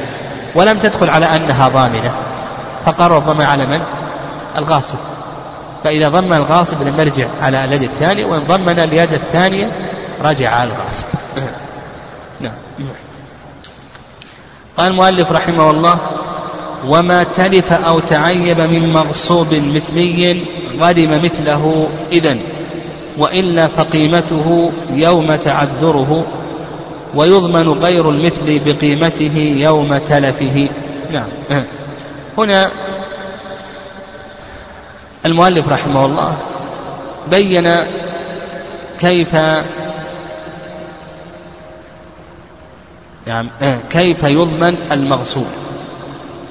ولم 0.54 0.78
تدخل 0.78 1.10
على 1.10 1.26
أنها 1.26 1.68
ضامنة 1.68 2.14
فقرر 2.86 3.18
الضمان 3.18 3.46
على 3.46 3.66
من؟ 3.66 3.80
الغاصب. 4.56 4.98
فإذا 5.84 6.08
ضمن 6.08 6.32
الغاصب 6.32 6.82
لم 6.82 7.00
يرجع 7.00 7.26
على 7.42 7.64
اليد 7.64 7.82
الثانية 7.82 8.24
وإن 8.24 8.44
ضمن 8.44 8.78
اليد 8.78 9.12
الثانية 9.12 9.72
رجع 10.22 10.50
على 10.50 10.70
الغاصب. 10.70 11.06
نعم. 12.40 12.52
قال 14.76 14.90
المؤلف 14.90 15.32
رحمه 15.32 15.70
الله 15.70 15.98
وما 16.84 17.22
تلف 17.22 17.72
أو 17.72 18.00
تعيب 18.00 18.60
من 18.60 18.92
مغصوب 18.92 19.54
مثلي 19.74 20.40
غرم 20.80 21.22
مثله 21.24 21.88
إذا 22.12 22.36
وإلا 23.18 23.66
فقيمته 23.66 24.72
يوم 24.90 25.34
تعذره 25.34 26.26
ويضمن 27.14 27.68
غير 27.68 28.10
المثل 28.10 28.60
بقيمته 28.64 29.54
يوم 29.56 29.98
تلفه. 29.98 30.68
نعم. 31.12 31.28
هنا 32.38 32.70
المؤلف 35.26 35.68
رحمه 35.68 36.06
الله 36.06 36.36
بين 37.30 37.76
كيف 39.00 39.34
يعني 43.26 43.48
كيف 43.90 44.24
يضمن 44.24 44.76
المغصوب. 44.92 45.46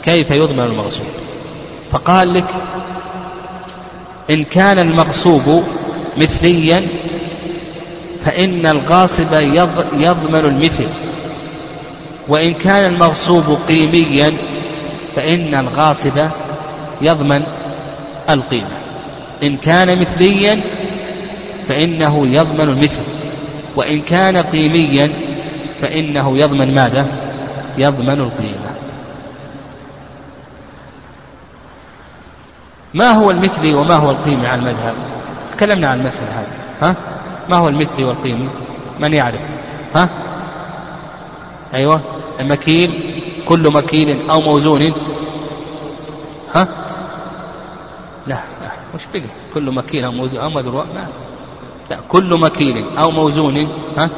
كيف 0.05 0.31
يضمن 0.31 0.59
المغصوب؟ 0.59 1.07
فقال 1.91 2.33
لك 2.33 2.45
إن 4.29 4.43
كان 4.43 4.79
المغصوب 4.79 5.63
مثليا 6.17 6.87
فإن 8.25 8.65
الغاصب 8.65 9.33
يضمن 9.93 10.45
المثل. 10.45 10.87
وإن 12.27 12.53
كان 12.53 12.93
المغصوب 12.93 13.57
قيميا 13.67 14.33
فإن 15.15 15.55
الغاصب 15.55 16.27
يضمن 17.01 17.43
القيمة. 18.29 18.77
إن 19.43 19.57
كان 19.57 19.99
مثليا 19.99 20.61
فإنه 21.67 22.27
يضمن 22.27 22.69
المثل. 22.69 23.03
وإن 23.75 24.01
كان 24.01 24.37
قيميا 24.37 25.13
فإنه 25.81 26.37
يضمن 26.37 26.75
ماذا؟ 26.75 27.07
يضمن 27.77 28.19
القيمة. 28.19 28.74
ما 32.95 33.11
هو 33.11 33.31
المثلي 33.31 33.73
وما 33.73 33.95
هو 33.95 34.11
القيمي 34.11 34.47
على 34.47 34.59
المذهب؟ 34.59 34.95
تكلمنا 35.51 35.87
عن 35.87 35.99
المسألة 35.99 36.27
هذه 36.27 36.47
ها؟ 36.81 36.95
ما 37.49 37.55
هو 37.55 37.69
المثلي 37.69 38.03
والقيمي؟ 38.03 38.49
من 38.99 39.13
يعرف؟ 39.13 39.41
ها؟ 39.95 40.09
أيوة 41.73 42.01
المكيل 42.39 43.03
كل 43.47 43.69
مكيل 43.69 44.29
أو 44.29 44.41
موزون 44.41 44.93
ها؟ 46.53 46.67
لا 48.27 48.39
وش 48.95 49.01
بقي؟ 49.13 49.23
كل 49.53 49.71
مكيل 49.71 50.05
أو 50.05 50.11
موزون 50.11 50.39
أو 50.39 50.49
مدروع 50.49 50.83
ما 50.83 51.07
لا 51.89 51.99
كل 52.09 52.39
مكيل 52.39 52.97
أو 52.97 53.11
موزون 53.11 53.67
ها؟ 53.97 54.09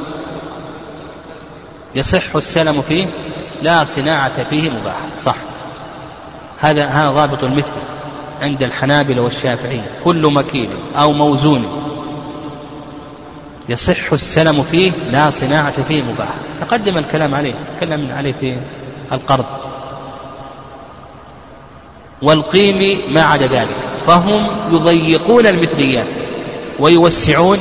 يصح 1.96 2.36
السلم 2.36 2.82
فيه 2.82 3.06
لا 3.62 3.84
صناعة 3.84 4.44
فيه 4.44 4.70
مباح 4.70 4.98
صح 5.20 5.36
هذا 6.60 6.86
هذا 6.86 7.10
ضابط 7.10 7.44
المثل 7.44 7.82
عند 8.42 8.64
الحنابلة 8.64 9.22
والشافعية 9.22 9.92
كل 10.04 10.34
مكيل 10.34 10.70
أو 10.96 11.12
موزون. 11.12 11.84
يصح 13.70 14.14
السلم 14.14 14.64
فيه 14.64 14.92
لا 15.12 15.30
صناعة 15.30 15.84
فيه 15.84 16.02
مباح. 16.02 16.34
تقدم 16.62 16.98
الكلام 16.98 17.36
عليه 17.36 17.54
تكلم 17.78 18.12
عليه 18.12 18.34
في 18.40 18.58
القرض. 19.12 19.46
والقيم 22.22 23.14
ما 23.14 23.22
عدا 23.22 23.48
ذلك 23.48 23.76
فهم 24.08 24.74
يضيقون 24.74 25.48
المثليات 25.48 26.08
ويوسعون 26.80 27.58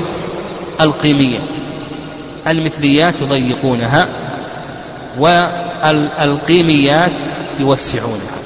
القيميات. 0.80 1.40
المثليات 2.46 3.14
يضيقونها 3.20 4.08
والقيميات 5.18 7.12
يوسعونها. 7.60 8.36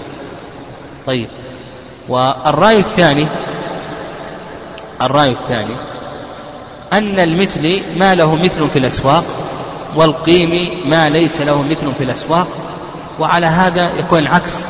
طيب. 1.07 1.29
والرأي 2.11 2.79
الثاني 2.79 3.27
الرأي 5.03 5.31
الثاني 5.31 5.75
أن 6.93 7.19
المثل 7.19 7.83
ما 7.99 8.15
له 8.15 8.35
مثل 8.35 8.69
في 8.73 8.79
الأسواق 8.79 9.25
والقيم 9.97 10.81
ما 10.91 11.09
ليس 11.11 11.41
له 11.41 11.63
مثل 11.63 11.93
في 11.99 12.05
الأسواق 12.05 12.47
وعلى 13.19 13.47
هذا 13.47 13.91
يكون 13.91 14.19
العكس. 14.19 14.65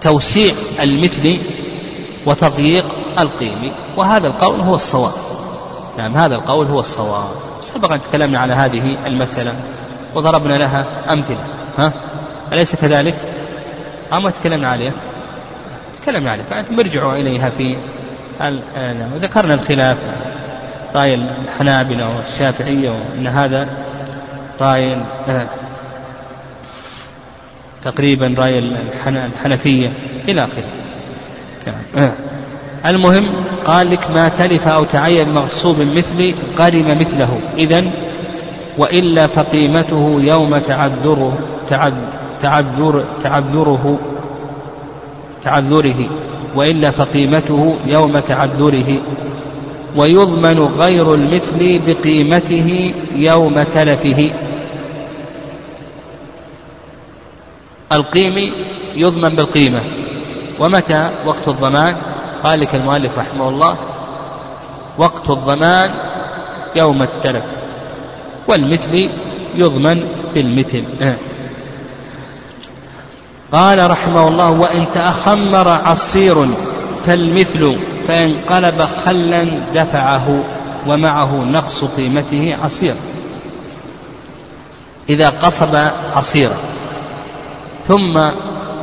توسيع 0.00 0.54
المثل 0.82 1.38
وتضييق 2.26 2.84
القيم 3.18 3.72
وهذا 3.96 4.26
القول 4.26 4.60
هو 4.60 4.74
الصواب. 4.74 5.12
نعم 5.98 6.16
هذا 6.16 6.34
القول 6.34 6.66
هو 6.66 6.80
الصواب. 6.80 7.28
سبق 7.62 7.92
أن 7.92 8.00
تكلمنا 8.00 8.38
على 8.38 8.52
هذه 8.52 8.96
المسألة 9.06 9.54
وضربنا 10.14 10.54
لها 10.54 11.12
أمثلة. 11.12 11.46
ها؟ 11.78 11.92
أليس 12.52 12.74
كذلك؟ 12.74 13.14
أما 14.12 14.30
تكلمنا 14.30 14.68
عليها؟ 14.68 14.92
تكلمنا 16.04 16.30
عليها 16.30 16.44
فأنتم 16.50 16.78
ارجعوا 16.78 17.16
إليها 17.16 17.50
في 17.50 17.76
وذكرنا 19.14 19.54
الخلاف 19.54 19.96
رأي 20.94 21.14
الحنابلة 21.14 22.16
والشافعية 22.16 22.90
وأن 22.90 23.26
هذا 23.26 23.68
رأي 24.60 24.98
تقريبا 27.82 28.34
رأي 28.38 28.58
الحنفية 29.06 29.92
إلى 30.28 30.44
آخره. 30.44 30.68
المهم 32.86 33.30
قال 33.64 33.90
لك 33.90 34.10
ما 34.10 34.28
تلف 34.28 34.68
أو 34.68 34.84
تعين 34.84 35.32
مغصوب 35.32 35.80
مثلي 35.80 36.34
قرم 36.58 36.98
مثله 37.00 37.40
إذا 37.56 37.84
وإلا 38.78 39.26
فقيمته 39.26 40.20
يوم 40.20 40.58
تعذره 40.58 41.38
تعذر 42.42 43.04
تعذره 43.22 43.98
تعذره 45.44 46.08
وإلا 46.54 46.90
فقيمته 46.90 47.76
يوم 47.86 48.18
تعذره. 48.18 49.00
ويضمن 49.96 50.58
غير 50.58 51.14
المثل 51.14 51.80
بقيمته 51.86 52.94
يوم 53.14 53.62
تلفه. 53.62 54.32
القيم 57.92 58.54
يضمن 58.96 59.28
بالقيمة. 59.28 59.80
ومتى؟ 60.60 61.10
وقت 61.26 61.48
الضمان. 61.48 61.96
قال 62.44 62.60
لك 62.60 62.74
المؤلف 62.74 63.18
رحمه 63.18 63.48
الله 63.48 63.78
وقت 64.98 65.30
الضمان 65.30 65.90
يوم 66.76 67.02
التلف. 67.02 67.44
والمثل 68.48 69.08
يضمن 69.54 70.08
بالمثل. 70.34 70.84
قال 73.54 73.90
رحمه 73.90 74.28
الله 74.28 74.50
وإن 74.50 74.90
تأخمر 74.90 75.68
عصير 75.68 76.46
فالمثل 77.06 77.76
فإن 78.08 78.36
قلب 78.50 78.88
خلا 79.04 79.44
دفعه 79.74 80.44
ومعه 80.86 81.36
نقص 81.36 81.84
قيمته 81.84 82.56
عصير. 82.62 82.94
إذا 85.08 85.30
قصب 85.30 85.76
عصيرا 86.16 86.56
ثم 87.88 88.30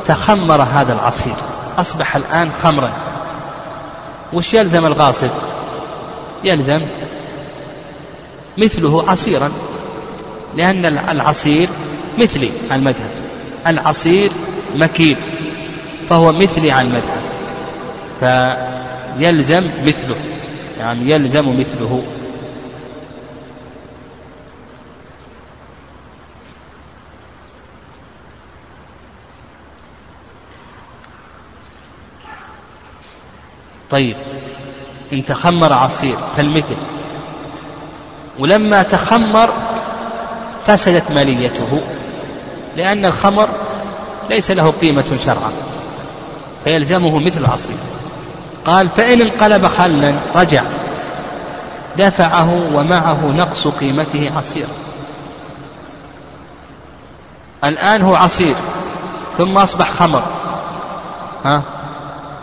تخمر 0.06 0.62
هذا 0.62 0.92
العصير 0.92 1.34
أصبح 1.78 2.16
الآن 2.16 2.50
خمرا. 2.62 2.90
وش 4.32 4.54
يلزم 4.54 4.86
الغاصب؟ 4.86 5.30
يلزم 6.44 6.80
مثله 8.58 9.10
عصيرا 9.10 9.50
لأن 10.56 10.84
العصير 10.84 11.68
مثلي 12.18 12.50
المذهب. 12.72 13.10
العصير 13.66 14.30
مكيل 14.76 15.16
فهو 16.10 16.32
مثلي 16.32 16.70
على 16.70 16.88
المذهب 16.88 17.22
فيلزم 19.18 19.70
مثله 19.86 20.16
يعني 20.78 21.10
يلزم 21.10 21.60
مثله. 21.60 22.02
طيب 33.90 34.16
إن 35.12 35.24
تخمر 35.24 35.72
عصير 35.72 36.16
فالمثل 36.36 36.76
ولما 38.38 38.82
تخمر 38.82 39.52
فسدت 40.66 41.10
ماليته 41.10 41.80
لأن 42.76 43.04
الخمر 43.04 43.48
ليس 44.30 44.50
له 44.50 44.70
قيمة 44.70 45.18
شرعا 45.24 45.52
فيلزمه 46.64 47.18
مثل 47.18 47.40
العصير 47.40 47.76
قال 48.66 48.88
فإن 48.88 49.20
انقلب 49.20 49.66
خلا 49.66 50.14
رجع. 50.34 50.62
دفعه 51.96 52.74
ومعه 52.74 53.26
نقص 53.26 53.68
قيمته 53.68 54.30
عصير 54.36 54.66
الآن 57.64 58.02
هو 58.02 58.14
عصير 58.14 58.54
ثم 59.38 59.58
أصبح 59.58 59.90
خمر. 59.90 60.22
ها؟ 61.44 61.62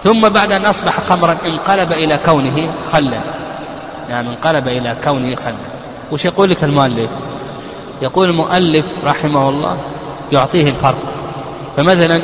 ثم 0.03 0.29
بعد 0.29 0.51
أن 0.51 0.65
أصبح 0.65 0.99
خمرا 0.99 1.37
انقلب 1.45 1.91
إلى 1.91 2.17
كونه 2.17 2.73
خلا. 2.91 3.21
يعني 4.09 4.29
انقلب 4.29 4.67
إلى 4.67 4.97
كونه 5.03 5.35
خلا. 5.35 5.55
وش 6.11 6.25
يقول 6.25 6.49
لك 6.49 6.63
المؤلف؟ 6.63 7.09
يقول 8.01 8.29
المؤلف 8.29 8.85
رحمه 9.03 9.49
الله 9.49 9.81
يعطيه 10.31 10.69
الفرق. 10.69 11.08
فمثلا 11.79 12.21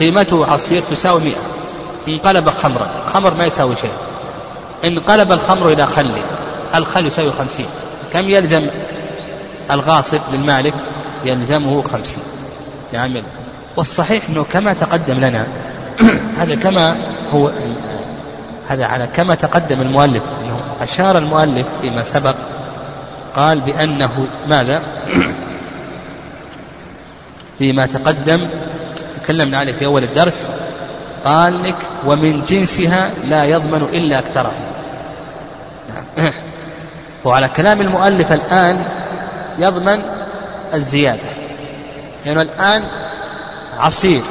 قيمته 0.00 0.46
عصير 0.46 0.82
تساوي 0.90 1.20
مئة. 1.20 1.40
انقلب 2.08 2.50
خمرا. 2.50 2.90
خمر 3.14 3.34
ما 3.34 3.44
يساوي 3.44 3.76
شيء. 3.76 3.90
انقلب 4.84 5.32
الخمر 5.32 5.72
إلى 5.72 5.86
خل. 5.86 6.22
الخل 6.74 7.06
يساوي 7.06 7.32
خمسين. 7.32 7.66
كم 8.12 8.30
يلزم 8.30 8.70
الغاصب 9.70 10.20
للمالك؟ 10.32 10.74
يلزمه 11.24 11.82
خمسين. 11.82 12.22
نعم 12.92 13.16
والصحيح 13.76 14.22
أنه 14.28 14.46
كما 14.52 14.72
تقدم 14.72 15.20
لنا 15.20 15.46
هذا 16.38 16.54
كما 16.54 16.96
هو 17.30 17.50
هذا 18.68 18.84
على 18.84 19.06
كما 19.06 19.34
تقدم 19.34 19.80
المؤلف 19.80 20.22
أنه 20.42 20.60
أشار 20.80 21.18
المؤلف 21.18 21.66
فيما 21.82 22.02
سبق 22.02 22.34
قال 23.36 23.60
بأنه 23.60 24.28
ماذا؟ 24.46 24.82
فيما 27.60 27.86
تقدم 27.86 28.48
تكلمنا 29.22 29.58
عليه 29.58 29.72
في 29.72 29.86
أول 29.86 30.04
الدرس 30.04 30.46
قال 31.24 31.62
لك 31.62 31.76
ومن 32.06 32.44
جنسها 32.44 33.10
لا 33.28 33.44
يضمن 33.44 33.88
إلا 33.92 34.18
أكثرها. 34.18 34.52
نعم. 35.88 36.32
وعلى 37.24 37.48
كلام 37.48 37.80
المؤلف 37.80 38.32
الآن 38.32 38.84
يضمن 39.58 40.02
الزيادة 40.74 41.28
لأنه 42.24 42.40
يعني 42.40 42.42
الآن 42.42 42.84
عصير 43.78 44.22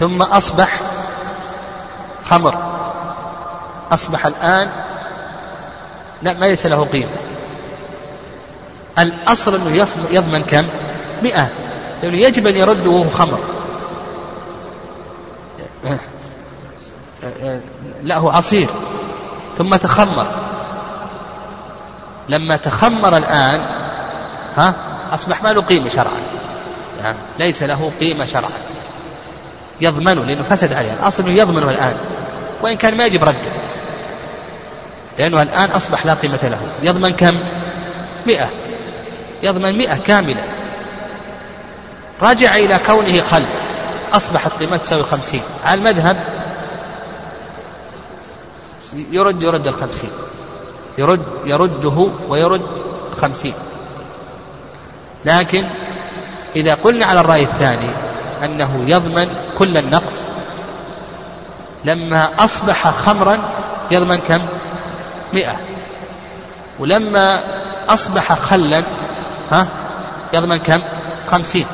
ثم 0.00 0.22
أصبح 0.22 0.80
خمر 2.24 2.58
أصبح 3.92 4.26
الآن 4.26 4.68
ما 6.22 6.30
ليس 6.30 6.66
له 6.66 6.84
قيمة. 6.84 7.10
الأصل 8.98 9.54
أنه 9.54 9.86
يضمن 10.10 10.42
كم؟ 10.42 10.64
مئة. 11.22 11.61
لأنه 12.02 12.16
يجب 12.16 12.46
أن 12.46 12.56
يرد 12.56 12.86
وهو 12.86 13.08
خمر. 13.08 13.38
لا 18.02 18.16
هو 18.16 18.30
عصير. 18.30 18.68
ثم 19.58 19.76
تخمر. 19.76 20.26
لما 22.28 22.56
تخمر 22.56 23.16
الآن 23.16 23.60
ها 24.56 24.74
أصبح 25.14 25.42
ما 25.42 25.52
له 25.52 25.60
قيمة 25.60 25.88
شرعا. 25.88 26.20
يعني 27.02 27.18
ليس 27.38 27.62
له 27.62 27.92
قيمة 28.00 28.24
شرعا. 28.24 28.50
يضمنه 29.80 30.24
لأنه 30.24 30.42
فسد 30.42 30.72
عليه. 30.72 30.92
الأصل 30.92 31.22
أنه 31.22 31.32
يضمنه 31.32 31.70
الآن. 31.70 31.96
وإن 32.62 32.76
كان 32.76 32.96
ما 32.96 33.06
يجب 33.06 33.24
رده. 33.24 33.52
لأنه 35.18 35.42
الآن 35.42 35.70
أصبح 35.70 36.06
لا 36.06 36.14
قيمة 36.14 36.40
له. 36.42 36.60
يضمن 36.82 37.12
كم؟ 37.12 37.40
مئة. 38.26 38.48
يضمن 39.42 39.78
مئة 39.78 39.96
كاملة. 39.96 40.44
رجع 42.22 42.56
إلى 42.56 42.78
كونه 42.86 43.20
خل. 43.20 43.44
أصبحت 44.12 44.52
قيمته 44.60 44.76
تساوي 44.76 45.02
خمسين؟ 45.02 45.42
على 45.64 45.78
المذهب. 45.78 46.16
يرد 48.94 49.42
يرد 49.42 49.66
الخمسين. 49.66 50.10
يرد 50.98 51.22
يرده 51.44 52.10
ويرد 52.28 52.82
خمسين. 53.22 53.54
لكن 55.24 55.64
إذا 56.56 56.74
قلنا 56.74 57.06
على 57.06 57.20
الرأي 57.20 57.42
الثاني 57.42 57.90
أنه 58.44 58.84
يضمن 58.86 59.28
كل 59.58 59.76
النقص 59.76 60.22
لما 61.84 62.44
أصبح 62.44 62.90
خمرا 62.90 63.38
يضمن 63.90 64.18
كم؟ 64.18 64.42
مئة. 65.32 65.56
ولما 66.78 67.42
أصبح 67.88 68.32
خلا 68.32 68.82
ها 69.50 69.66
يضمن 70.32 70.56
كم؟ 70.56 70.82
خمسين. 71.30 71.66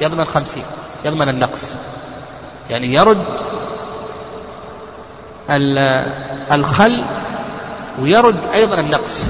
يضمن 0.00 0.24
خمسين 0.24 0.64
يضمن 1.04 1.28
النقص. 1.28 1.76
يعني 2.70 2.94
يرد 2.94 3.24
الخل 6.52 7.04
ويرد 8.00 8.46
أيضا 8.46 8.80
النقص. 8.80 9.28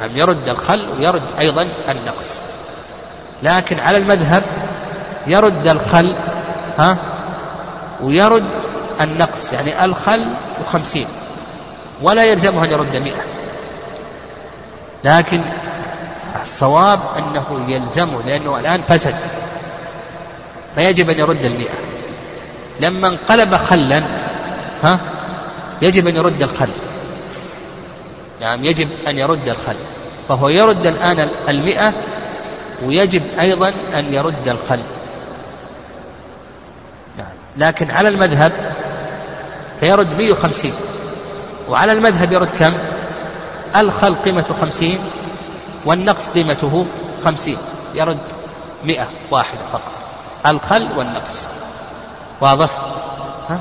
نعم 0.00 0.10
يرد 0.16 0.48
الخل 0.48 0.88
ويرد 0.98 1.22
أيضا 1.38 1.68
النقص. 1.88 2.40
لكن 3.42 3.80
على 3.80 3.96
المذهب 3.96 4.42
يرد 5.26 5.66
الخل 5.66 6.14
ها 6.78 6.98
ويرد 8.02 8.44
النقص. 9.00 9.52
يعني 9.52 9.84
الخل 9.84 10.24
وخمسين 10.62 11.06
ولا 12.02 12.24
يلزمه 12.24 12.64
أن 12.64 12.70
يرد 12.70 12.96
مئة. 12.96 13.24
لكن 15.04 15.40
الصواب 16.42 17.00
أنه 17.18 17.64
يلزمه 17.68 18.22
لأنه 18.22 18.58
الآن 18.58 18.82
فسد. 18.82 19.16
فيجب 20.76 21.10
أن 21.10 21.18
يرد 21.18 21.44
المئة. 21.44 21.74
لما 22.80 23.08
انقلب 23.08 23.54
خلا 23.54 24.02
ها 24.82 25.00
يجب 25.82 26.06
أن 26.06 26.16
يرد 26.16 26.42
الخل. 26.42 26.68
نعم 28.40 28.64
يجب 28.64 28.88
أن 29.08 29.18
يرد 29.18 29.48
الخل. 29.48 29.76
فهو 30.28 30.48
يرد 30.48 30.86
الآن 30.86 31.28
المئة 31.48 31.92
ويجب 32.82 33.22
أيضا 33.40 33.68
أن 33.68 34.14
يرد 34.14 34.48
الخل. 34.48 34.80
نعم 37.18 37.34
لكن 37.56 37.90
على 37.90 38.08
المذهب 38.08 38.52
فيرد 39.80 40.14
150 40.14 40.72
وعلى 41.68 41.92
المذهب 41.92 42.32
يرد 42.32 42.48
كم؟ 42.58 42.74
الخل 43.76 44.14
قيمته 44.14 44.54
خمسين 44.60 44.98
والنقص 45.84 46.28
قيمته 46.28 46.86
خمسين. 47.24 47.58
يرد 47.94 48.18
مئة 48.84 49.06
واحدة 49.30 49.60
فقط. 49.72 49.95
الخل 50.46 50.98
والنقص. 50.98 51.48
واضح؟ 52.40 52.70
ها؟ 53.50 53.58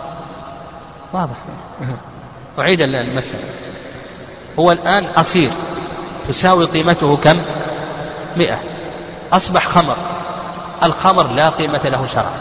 واضح. 1.14 1.36
أعيد 2.60 2.82
المسألة. 2.82 3.44
هو 4.60 4.72
الآن 4.72 5.08
عصير 5.18 5.50
تساوي 6.28 6.66
قيمته 6.66 7.18
كم؟ 7.18 7.42
مئة. 8.38 8.60
أصبح 9.34 9.68
خمر. 9.68 9.96
الخمر 10.84 11.28
لا 11.28 11.50
قيمة 11.50 11.82
له 11.84 12.08
شرعا. 12.14 12.40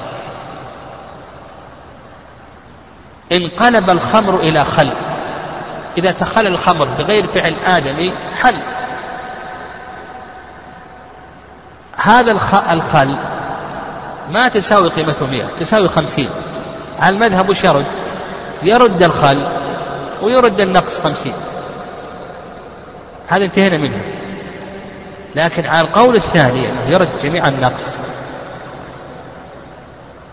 انقلب 3.33 3.91
الخمر 3.91 4.41
إلى 4.41 4.65
خل. 4.65 4.91
إذا 5.99 6.13
تخلل 6.13 6.47
الخمر 6.47 6.85
بغير 6.85 7.27
فعل 7.27 7.55
آدمي 7.67 8.13
حل. 8.41 8.57
هذا 11.97 12.33
الخل 12.73 13.17
ما 14.31 14.49
تساوي 14.49 14.89
قيمته 14.89 15.27
مئة 15.27 15.47
تساوي 15.61 15.89
خمسين. 15.89 16.29
على 17.01 17.15
المذهب 17.15 17.49
وش 17.49 17.65
يرد؟ 17.65 17.87
يرد 18.63 19.03
الخل 19.03 19.47
ويرد 20.23 20.61
النقص 20.61 21.01
خمسين. 21.01 21.33
هذا 23.29 23.45
انتهينا 23.45 23.77
منه. 23.77 24.01
لكن 25.35 25.67
على 25.67 25.89
القول 25.89 26.17
الثاني 26.17 26.71
أنه 26.71 26.89
يرد 26.89 27.09
جميع 27.23 27.49
النقص. 27.49 27.97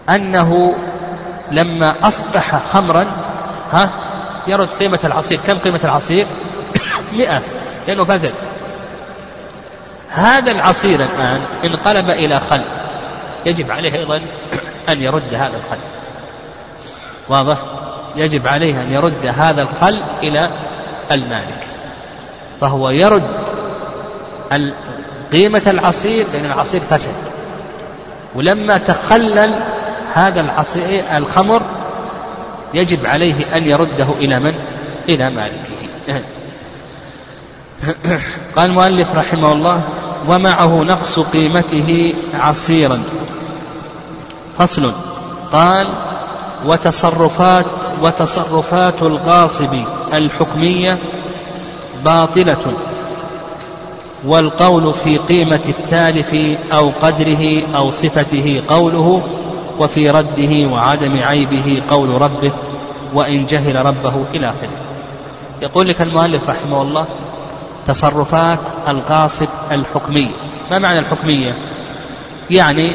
أنه 0.10 0.76
لما 1.52 1.96
أصبح 2.08 2.62
خمرا 2.74 3.06
ها 3.72 3.90
يرد 4.48 4.70
قيمة 4.80 5.00
العصير. 5.04 5.40
كم 5.48 5.58
قيمة 5.58 5.80
العصير؟ 5.84 6.26
مئة 7.18 7.42
لأنه 7.88 8.06
فزد 8.06 8.34
هذا 10.10 10.52
العصير 10.52 11.00
الآن 11.00 11.42
انقلب 11.66 12.10
إلى 12.10 12.40
خل. 12.50 12.62
يجب 13.46 13.72
عليه 13.72 13.94
أيضا 13.94 14.22
أن 14.90 15.02
يرد 15.02 15.34
هذا 15.34 15.58
الخل. 15.58 15.78
واضح؟ 17.30 17.58
يجب 18.16 18.48
عليه 18.48 18.82
أن 18.82 18.92
يرد 18.92 19.26
هذا 19.26 19.62
الخل 19.62 19.98
إلى 20.24 20.52
المالك. 21.12 21.68
فهو 22.62 22.90
يرد 22.90 23.24
قيمة 25.32 25.62
العصير 25.68 26.26
لأن 26.34 26.46
العصير 26.46 26.82
فسد. 26.82 27.16
ولما 28.36 28.78
تخلل 28.78 29.56
هذا 30.14 30.42
العصير 30.42 31.04
الخمر 31.18 31.62
يجب 32.74 33.06
عليه 33.06 33.58
أن 33.58 33.68
يرده 33.68 34.08
إلى 34.10 34.40
من؟ 34.40 34.56
إلى 35.10 35.30
مالكه. 35.30 35.92
قال 38.56 38.70
المؤلف 38.70 39.16
رحمه 39.16 39.52
الله 39.52 39.84
ومعه 40.28 40.84
نقص 40.84 41.20
قيمته 41.20 42.14
عصيرا. 42.34 43.04
فصل. 44.58 44.92
قال 45.52 45.94
وتصرفات 46.66 47.66
وتصرفات 48.02 49.02
الغاصب 49.02 49.76
الحكمية 50.14 50.98
باطلة 52.06 52.74
والقول 54.26 54.94
في 54.94 55.18
قيمة 55.18 55.60
التالف 55.70 56.58
أو 56.74 56.92
قدره 57.02 57.64
أو 57.76 57.92
صفته 57.92 58.62
قوله 58.68 59.22
وفي 59.80 60.10
رده 60.10 60.68
وعدم 60.68 61.24
عيبه 61.24 61.82
قول 61.90 62.22
ربه 62.22 62.52
وإن 63.14 63.46
جهل 63.46 63.86
ربه 63.86 64.26
إلى 64.36 64.46
آخره. 64.46 64.78
يقول 65.62 65.88
لك 65.88 66.02
المؤلف 66.02 66.50
رحمه 66.50 66.82
الله 66.82 67.08
تصرفات 67.86 68.60
القاصد 68.88 69.50
الحكمية 69.72 70.32
ما 70.72 70.80
معنى 70.80 71.00
الحكمية؟ 71.00 71.56
يعني 72.50 72.92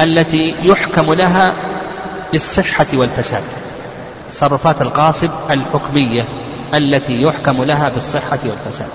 التي 0.00 0.54
يحكم 0.62 1.12
لها 1.12 1.54
بالصحة 2.32 2.86
والفساد. 2.94 3.42
تصرفات 4.30 4.82
الغاصب 4.82 5.30
الحكمية 5.50 6.24
التي 6.74 7.22
يحكم 7.22 7.64
لها 7.64 7.88
بالصحة 7.88 8.38
والفساد. 8.44 8.88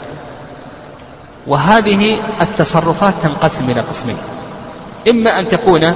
وهذه 1.47 2.17
التصرفات 2.41 3.13
تنقسم 3.23 3.69
إلى 3.69 3.81
قسمين. 3.81 4.17
إما 5.09 5.39
أن 5.39 5.47
تكون 5.47 5.93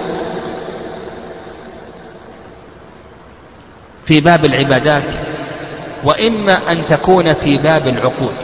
في 4.05 4.19
باب 4.19 4.45
العبادات 4.45 5.03
وإما 6.03 6.71
أن 6.71 6.85
تكون 6.85 7.33
في 7.33 7.57
باب 7.57 7.87
العقود. 7.87 8.35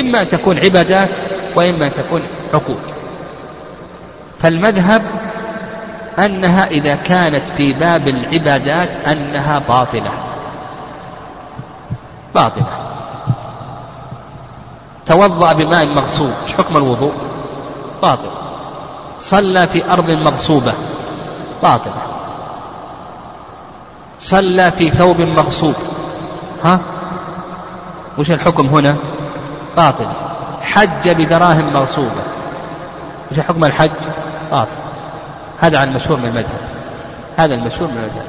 إما 0.00 0.22
أن 0.22 0.28
تكون 0.28 0.58
عبادات 0.58 1.10
وإما 1.56 1.86
أن 1.86 1.92
تكون 1.92 2.22
عقود. 2.54 2.82
فالمذهب 4.40 5.02
أنها 6.18 6.66
إذا 6.66 6.94
كانت 6.94 7.42
في 7.56 7.72
باب 7.72 8.08
العبادات 8.08 8.96
أنها 9.06 9.58
باطلة. 9.58 10.10
باطلة. 12.34 12.66
توضأ 15.06 15.52
بماء 15.52 15.86
مغصوب. 15.86 16.32
حكم 16.58 16.76
الوضوء؟ 16.76 17.12
باطل. 18.02 18.30
صلى 19.20 19.66
في 19.66 19.92
أرض 19.92 20.10
مغصوبة. 20.10 20.72
باطلة 21.62 22.02
صلى 24.18 24.70
في 24.70 24.90
ثوب 24.90 25.20
مغصوب. 25.20 25.74
ها؟ 26.64 26.80
وش 28.18 28.30
الحكم 28.30 28.66
هنا؟ 28.66 28.96
باطل. 29.76 30.06
حج 30.60 31.08
بدراهم 31.08 31.72
مغصوبة 31.72 32.22
وش 33.32 33.40
حكم 33.40 33.64
الحج؟ 33.64 33.90
باطل. 34.50 34.76
هذا 35.60 35.78
عن 35.78 35.88
المشهور 35.88 36.18
من 36.18 36.26
المذهب. 36.26 36.60
هذا 37.36 37.54
المشهور 37.54 37.88
من 37.90 37.96
المذهب. 37.96 38.26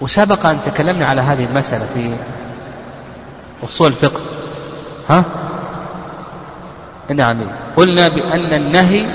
وسبق 0.00 0.46
أن 0.46 0.58
تكلمنا 0.66 1.06
على 1.06 1.20
هذه 1.20 1.44
المسألة 1.44 1.86
في 1.94 2.14
أصول 3.64 3.86
الفقه. 3.86 4.20
ها؟ 5.08 5.24
نعم. 7.14 7.40
قلنا 7.76 8.08
بأن 8.08 8.52
النهي 8.52 9.06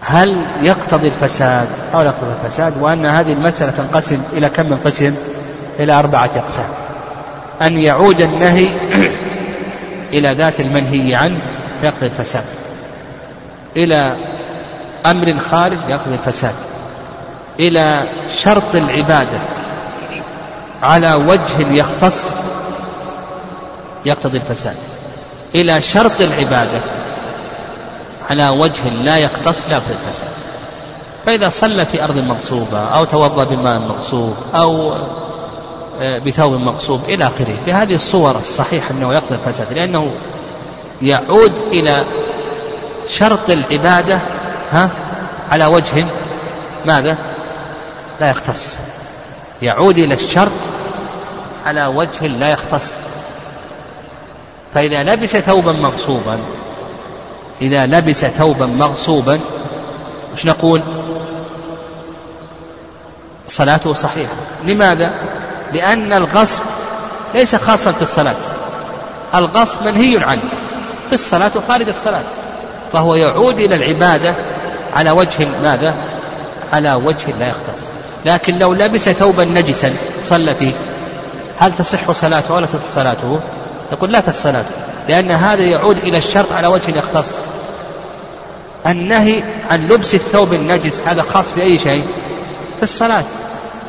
هل 0.00 0.46
يقتضي 0.62 1.08
الفساد 1.08 1.68
أو 1.94 2.00
لا 2.00 2.06
يقتضي 2.06 2.32
الفساد 2.32 2.82
وأن 2.82 3.06
هذه 3.06 3.32
المسألة 3.32 3.70
تنقسم 3.70 4.22
إلى 4.32 4.48
كم 4.48 4.66
من 4.66 4.80
قسم؟ 4.84 5.14
إلى 5.78 5.92
أربعة 5.92 6.30
أقسام. 6.36 6.79
أن 7.62 7.78
يعود 7.78 8.20
النهي 8.20 8.68
إلى 10.12 10.32
ذات 10.32 10.60
المنهي 10.60 11.14
عنه 11.14 11.40
يقتضي 11.82 12.06
الفساد 12.06 12.44
إلى 13.76 14.16
أمر 15.06 15.38
خارج 15.38 15.78
يقتضي 15.88 16.14
الفساد 16.14 16.54
إلى 17.60 18.08
شرط 18.28 18.74
العبادة 18.74 19.38
على 20.82 21.14
وجه 21.14 21.72
يختص 21.72 22.34
يقتضي 24.04 24.38
الفساد 24.38 24.76
إلى 25.54 25.82
شرط 25.82 26.20
العبادة 26.20 26.80
على 28.30 28.48
وجه 28.48 28.88
لا 28.88 29.16
يختص 29.16 29.68
لا 29.68 29.80
في 29.80 29.90
الفساد. 29.90 30.28
فإذا 31.26 31.48
صلى 31.48 31.84
في 31.84 32.04
أرض 32.04 32.18
مغصوبة 32.18 32.78
أو 32.78 33.04
توضأ 33.04 33.44
بماء 33.44 33.78
مغصوب 33.78 34.34
أو 34.54 34.94
بثوب 36.00 36.52
مغصوب 36.52 37.04
إلى 37.04 37.24
آخره. 37.26 37.56
بهذه 37.66 37.94
الصور 37.94 38.38
الصحيح 38.38 38.90
أنه 38.90 39.14
يقضي 39.14 39.34
الفساد 39.34 39.72
لأنه 39.72 40.12
يعود 41.02 41.52
إلى 41.72 42.04
شرط 43.08 43.50
العبادة 43.50 44.18
ها 44.72 44.90
على 45.50 45.66
وجه 45.66 46.06
ماذا؟ 46.86 47.18
لا 48.20 48.30
يختص. 48.30 48.78
يعود 49.62 49.98
إلى 49.98 50.14
الشرط 50.14 50.52
على 51.64 51.86
وجه 51.86 52.26
لا 52.26 52.52
يختص. 52.52 52.92
فإذا 54.74 55.02
لبس 55.02 55.36
ثوبا 55.36 55.72
مغصوبا 55.72 56.38
إذا 57.62 57.86
لبس 57.86 58.24
ثوبا 58.24 58.66
مغصوبا 58.66 59.40
وش 60.32 60.46
نقول؟ 60.46 60.80
صلاته 63.48 63.92
صحيحة. 63.92 64.34
لماذا؟ 64.66 65.12
لأن 65.72 66.12
الغصب 66.12 66.62
ليس 67.34 67.56
خاصا 67.56 67.92
في 67.92 68.02
الصلاة. 68.02 68.34
الغصب 69.34 69.84
منهي 69.84 70.24
عنه 70.24 70.42
في 71.08 71.12
الصلاة 71.12 71.50
وخارج 71.56 71.88
الصلاة. 71.88 72.22
فهو 72.92 73.14
يعود 73.14 73.58
إلى 73.60 73.74
العبادة 73.74 74.36
على 74.92 75.10
وجه 75.10 75.48
ماذا؟ 75.62 75.94
على 76.72 76.94
وجه 76.94 77.30
لا 77.38 77.48
يختص. 77.48 77.80
لكن 78.24 78.58
لو 78.58 78.72
لبس 78.72 79.08
ثوبا 79.08 79.44
نجسا 79.44 79.94
صلى 80.24 80.54
فيه 80.54 80.72
هل 81.58 81.74
تصح 81.74 82.10
صلاته 82.10 82.54
ولا 82.54 82.66
تصح 82.66 82.88
صلاته؟ 82.88 83.40
يقول 83.92 84.12
لا 84.12 84.20
تصح 84.20 84.42
صلاته 84.42 84.70
لأن 85.08 85.30
هذا 85.30 85.62
يعود 85.62 85.96
إلى 85.96 86.18
الشرط 86.18 86.52
على 86.52 86.66
وجه 86.66 86.98
يختص. 86.98 87.34
النهي 88.86 89.42
عن 89.70 89.88
لبس 89.88 90.14
الثوب 90.14 90.54
النجس 90.54 91.02
هذا 91.06 91.22
خاص 91.22 91.52
بأي 91.52 91.78
شيء؟ 91.78 92.04
في 92.76 92.82
الصلاة. 92.82 93.24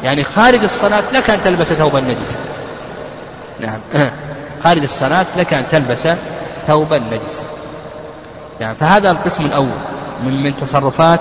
يعني 0.04 0.24
خارج 0.24 0.64
الصلاة 0.64 1.04
لك 1.14 1.30
أن 1.30 1.40
تلبس 1.44 1.68
ثوبا 1.68 2.00
نجسا 2.00 2.36
نعم. 3.60 3.80
خارج 4.64 4.84
الصلاة 4.84 5.26
لك 5.38 5.54
أن 5.54 5.64
تلبس 5.72 6.08
ثوبا 6.68 7.00
نجسا 7.00 7.42
يعني 8.60 8.76
فهذا 8.76 9.12
القسم 9.12 9.46
الأول 9.46 9.68
من, 10.24 10.44
من 10.44 10.56
تصرفات 10.56 11.20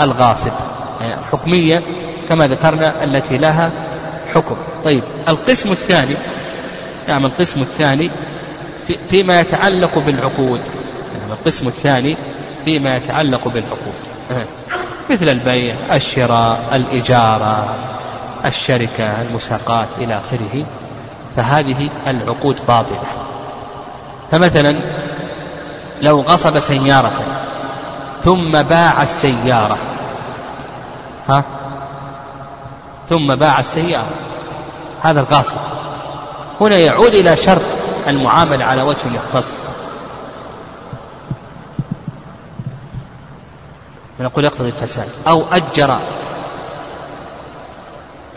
الغاصب. 0.00 0.52
يعني 1.00 1.14
الحكمية 1.14 1.82
كما 2.28 2.46
ذكرنا 2.46 3.04
التي 3.04 3.38
لها 3.38 3.70
حكم. 4.34 4.56
طيب. 4.84 5.02
القسم 5.28 5.72
الثاني 5.72 6.14
نعم 7.08 7.26
القسم 7.26 7.60
الثاني 7.60 8.10
في 8.86 8.98
فيما 9.10 9.40
يتعلق 9.40 9.98
بالعقود. 9.98 10.60
نعم. 11.20 11.32
القسم 11.32 11.66
الثاني 11.66 12.16
فيما 12.64 12.96
يتعلق 12.96 13.48
بالعقود. 13.48 13.94
مثل 15.10 15.28
البيع 15.28 15.74
الشراء 15.92 16.60
الإجارة. 16.72 17.97
الشركة 18.44 19.22
المساقات 19.22 19.88
إلى 19.98 20.20
آخره 20.20 20.64
فهذه 21.36 21.90
العقود 22.06 22.66
باطلة. 22.66 23.02
فمثلا 24.30 24.80
لو 26.02 26.20
غصب 26.20 26.58
سيارة 26.58 27.12
ثم 28.22 28.62
باع 28.62 29.02
السيارة. 29.02 29.78
ها؟ 31.28 31.44
ثم 33.08 33.34
باع 33.34 33.60
السيارة. 33.60 34.10
هذا 35.02 35.20
الغاصب. 35.20 35.58
هنا 36.60 36.76
يعود 36.76 37.14
إلى 37.14 37.36
شرط 37.36 37.62
المعاملة 38.08 38.64
على 38.64 38.82
وجه 38.82 39.14
يختص. 39.14 39.58
ونقول 44.20 44.44
يقتضي 44.44 44.68
الفساد. 44.68 45.08
أو 45.28 45.42
أجر 45.52 45.98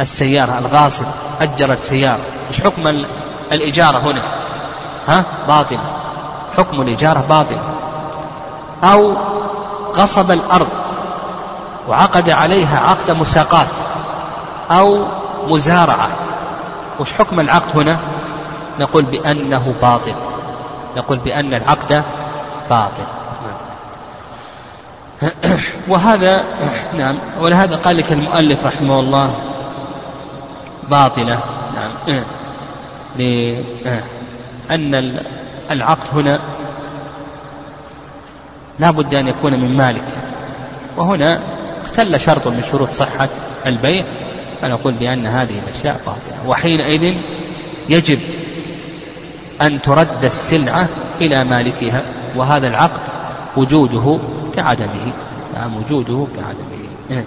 السيارة 0.01 0.57
الغاصب 0.59 1.05
أجر 1.41 1.73
السيارة. 1.73 2.19
إيش 2.49 2.61
حكم 2.61 3.05
الإجارة 3.51 3.97
هنا. 3.97 4.23
ها؟ 5.07 5.25
باطل. 5.47 5.77
حكم 6.57 6.81
الإجارة 6.81 7.19
باطل. 7.29 7.57
أو 8.83 9.15
غصب 9.95 10.31
الأرض 10.31 10.67
وعقد 11.89 12.29
عليها 12.29 12.79
عقد 12.79 13.11
مساقات 13.11 13.67
أو 14.71 15.05
مزارعة. 15.47 16.07
وش 16.99 17.13
حكم 17.13 17.39
العقد 17.39 17.77
هنا؟ 17.77 17.97
نقول 18.79 19.03
بأنه 19.03 19.75
باطل. 19.81 20.15
نقول 20.97 21.17
بأن 21.17 21.53
العقد 21.53 22.03
باطل. 22.69 23.03
وهذا 25.87 26.43
نعم. 26.97 27.15
ولهذا 27.39 27.75
قال 27.75 27.97
لك 27.97 28.11
المؤلف 28.11 28.65
رحمه 28.65 28.99
الله 28.99 29.50
باطلة. 30.89 31.43
نعم. 31.75 32.23
لأن 34.69 35.19
العقد 35.71 36.17
هنا 36.19 36.39
لا 38.79 38.91
بد 38.91 39.15
أن 39.15 39.27
يكون 39.27 39.59
من 39.59 39.77
مالك. 39.77 40.07
وهنا 40.97 41.39
اختل 41.85 42.19
شرط 42.19 42.47
من 42.47 42.63
شروط 42.71 42.91
صحة 42.91 43.29
البيع. 43.65 44.03
فنقول 44.61 44.93
بأن 44.93 45.25
هذه 45.25 45.59
الأشياء 45.67 46.01
باطلة. 46.05 46.47
وحينئذ 46.47 47.15
يجب 47.89 48.19
أن 49.61 49.81
ترد 49.81 50.25
السلعة 50.25 50.87
إلى 51.21 51.43
مالكها. 51.43 52.03
وهذا 52.35 52.67
العقد 52.67 53.01
وجوده 53.57 54.19
كعدمه. 54.55 55.13
نعم 55.55 55.77
وجوده 55.77 56.27
كعدمه. 56.35 57.25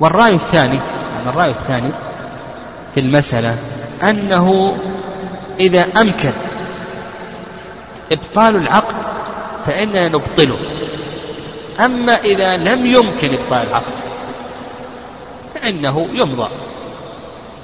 والرأي 0.00 0.34
الثاني 0.34 0.80
يعني 1.20 1.30
الرأي 1.30 1.50
الثاني 1.50 1.90
في 2.94 3.00
المسألة 3.00 3.56
أنه 4.02 4.76
إذا 5.60 5.86
أمكن 6.00 6.32
إبطال 8.12 8.56
العقد 8.56 8.96
فإننا 9.66 10.08
نبطله. 10.08 10.58
أما 11.80 12.16
إذا 12.16 12.56
لم 12.56 12.86
يمكن 12.86 13.34
إبطال 13.34 13.68
العقد 13.68 13.92
فإنه 15.54 16.08
يمضى. 16.12 16.48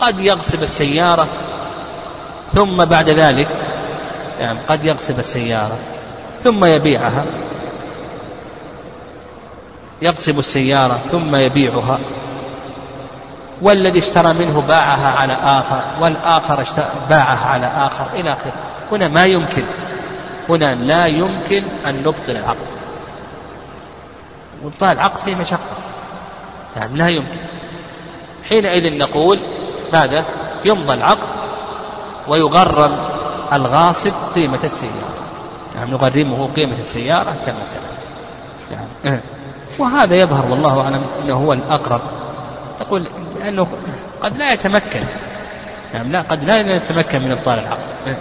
قد 0.01 0.21
يغصب 0.21 0.63
السيارة 0.63 1.27
ثم 2.55 2.85
بعد 2.85 3.11
ذلك 3.11 3.49
يعني 4.41 4.59
قد 4.69 4.85
يغصب 4.85 5.19
السيارة 5.19 5.79
ثم 6.45 6.65
يبيعها 6.65 7.27
يغصب 10.03 10.39
السيارة 10.39 11.01
ثم 11.13 11.37
يبيعها. 11.37 11.99
والذي 13.63 13.99
اشترى 13.99 14.33
منه 14.33 14.61
باعها 14.61 15.19
على 15.19 15.33
آخر 15.33 15.83
والآخر 16.01 16.65
باعها 17.11 17.47
على 17.47 17.67
آخر 17.67 18.07
إلى 18.15 18.33
آخره. 18.33 18.53
هنا 18.93 19.09
ما 19.09 19.25
يمكن. 19.25 19.65
هنا 20.49 20.75
لا 20.75 21.07
يمكن 21.07 21.65
أن 21.87 22.03
نبطل 22.03 22.37
العقد. 22.37 22.67
وإبطال 24.63 24.89
العقد 24.89 25.21
فيه 25.25 25.37
مشقة. 25.37 25.77
يعني 26.77 26.99
لا 26.99 27.09
يمكن. 27.09 27.39
حينئذ 28.49 28.99
نقول 28.99 29.41
ماذا؟ 29.93 30.25
يمضى 30.65 30.95
العقد 30.95 31.29
ويغرم 32.29 32.99
الغاصب 33.53 34.13
قيمة 34.35 34.65
السيارة. 34.65 35.17
يعني 35.77 35.91
نغرمه 35.91 36.49
قيمة 36.57 36.81
السيارة 36.81 37.37
كما 37.47 37.65
سمعت 37.65 38.07
يعني 38.73 39.21
وهذا 39.79 40.15
يظهر 40.15 40.51
والله 40.51 40.81
أعلم 40.81 41.03
أنه 41.25 41.35
هو 41.35 41.53
الأقرب 41.53 42.01
يقول 42.81 43.09
لأنه 43.39 43.69
قد 44.23 44.37
لا 44.37 44.53
يتمكن. 44.53 45.01
نعم 45.95 46.13
لا 46.13 46.21
قد 46.21 46.45
لا 46.45 46.77
يتمكن 46.77 47.23
من 47.23 47.33
إبطال 47.33 47.59
العقد. 47.59 48.17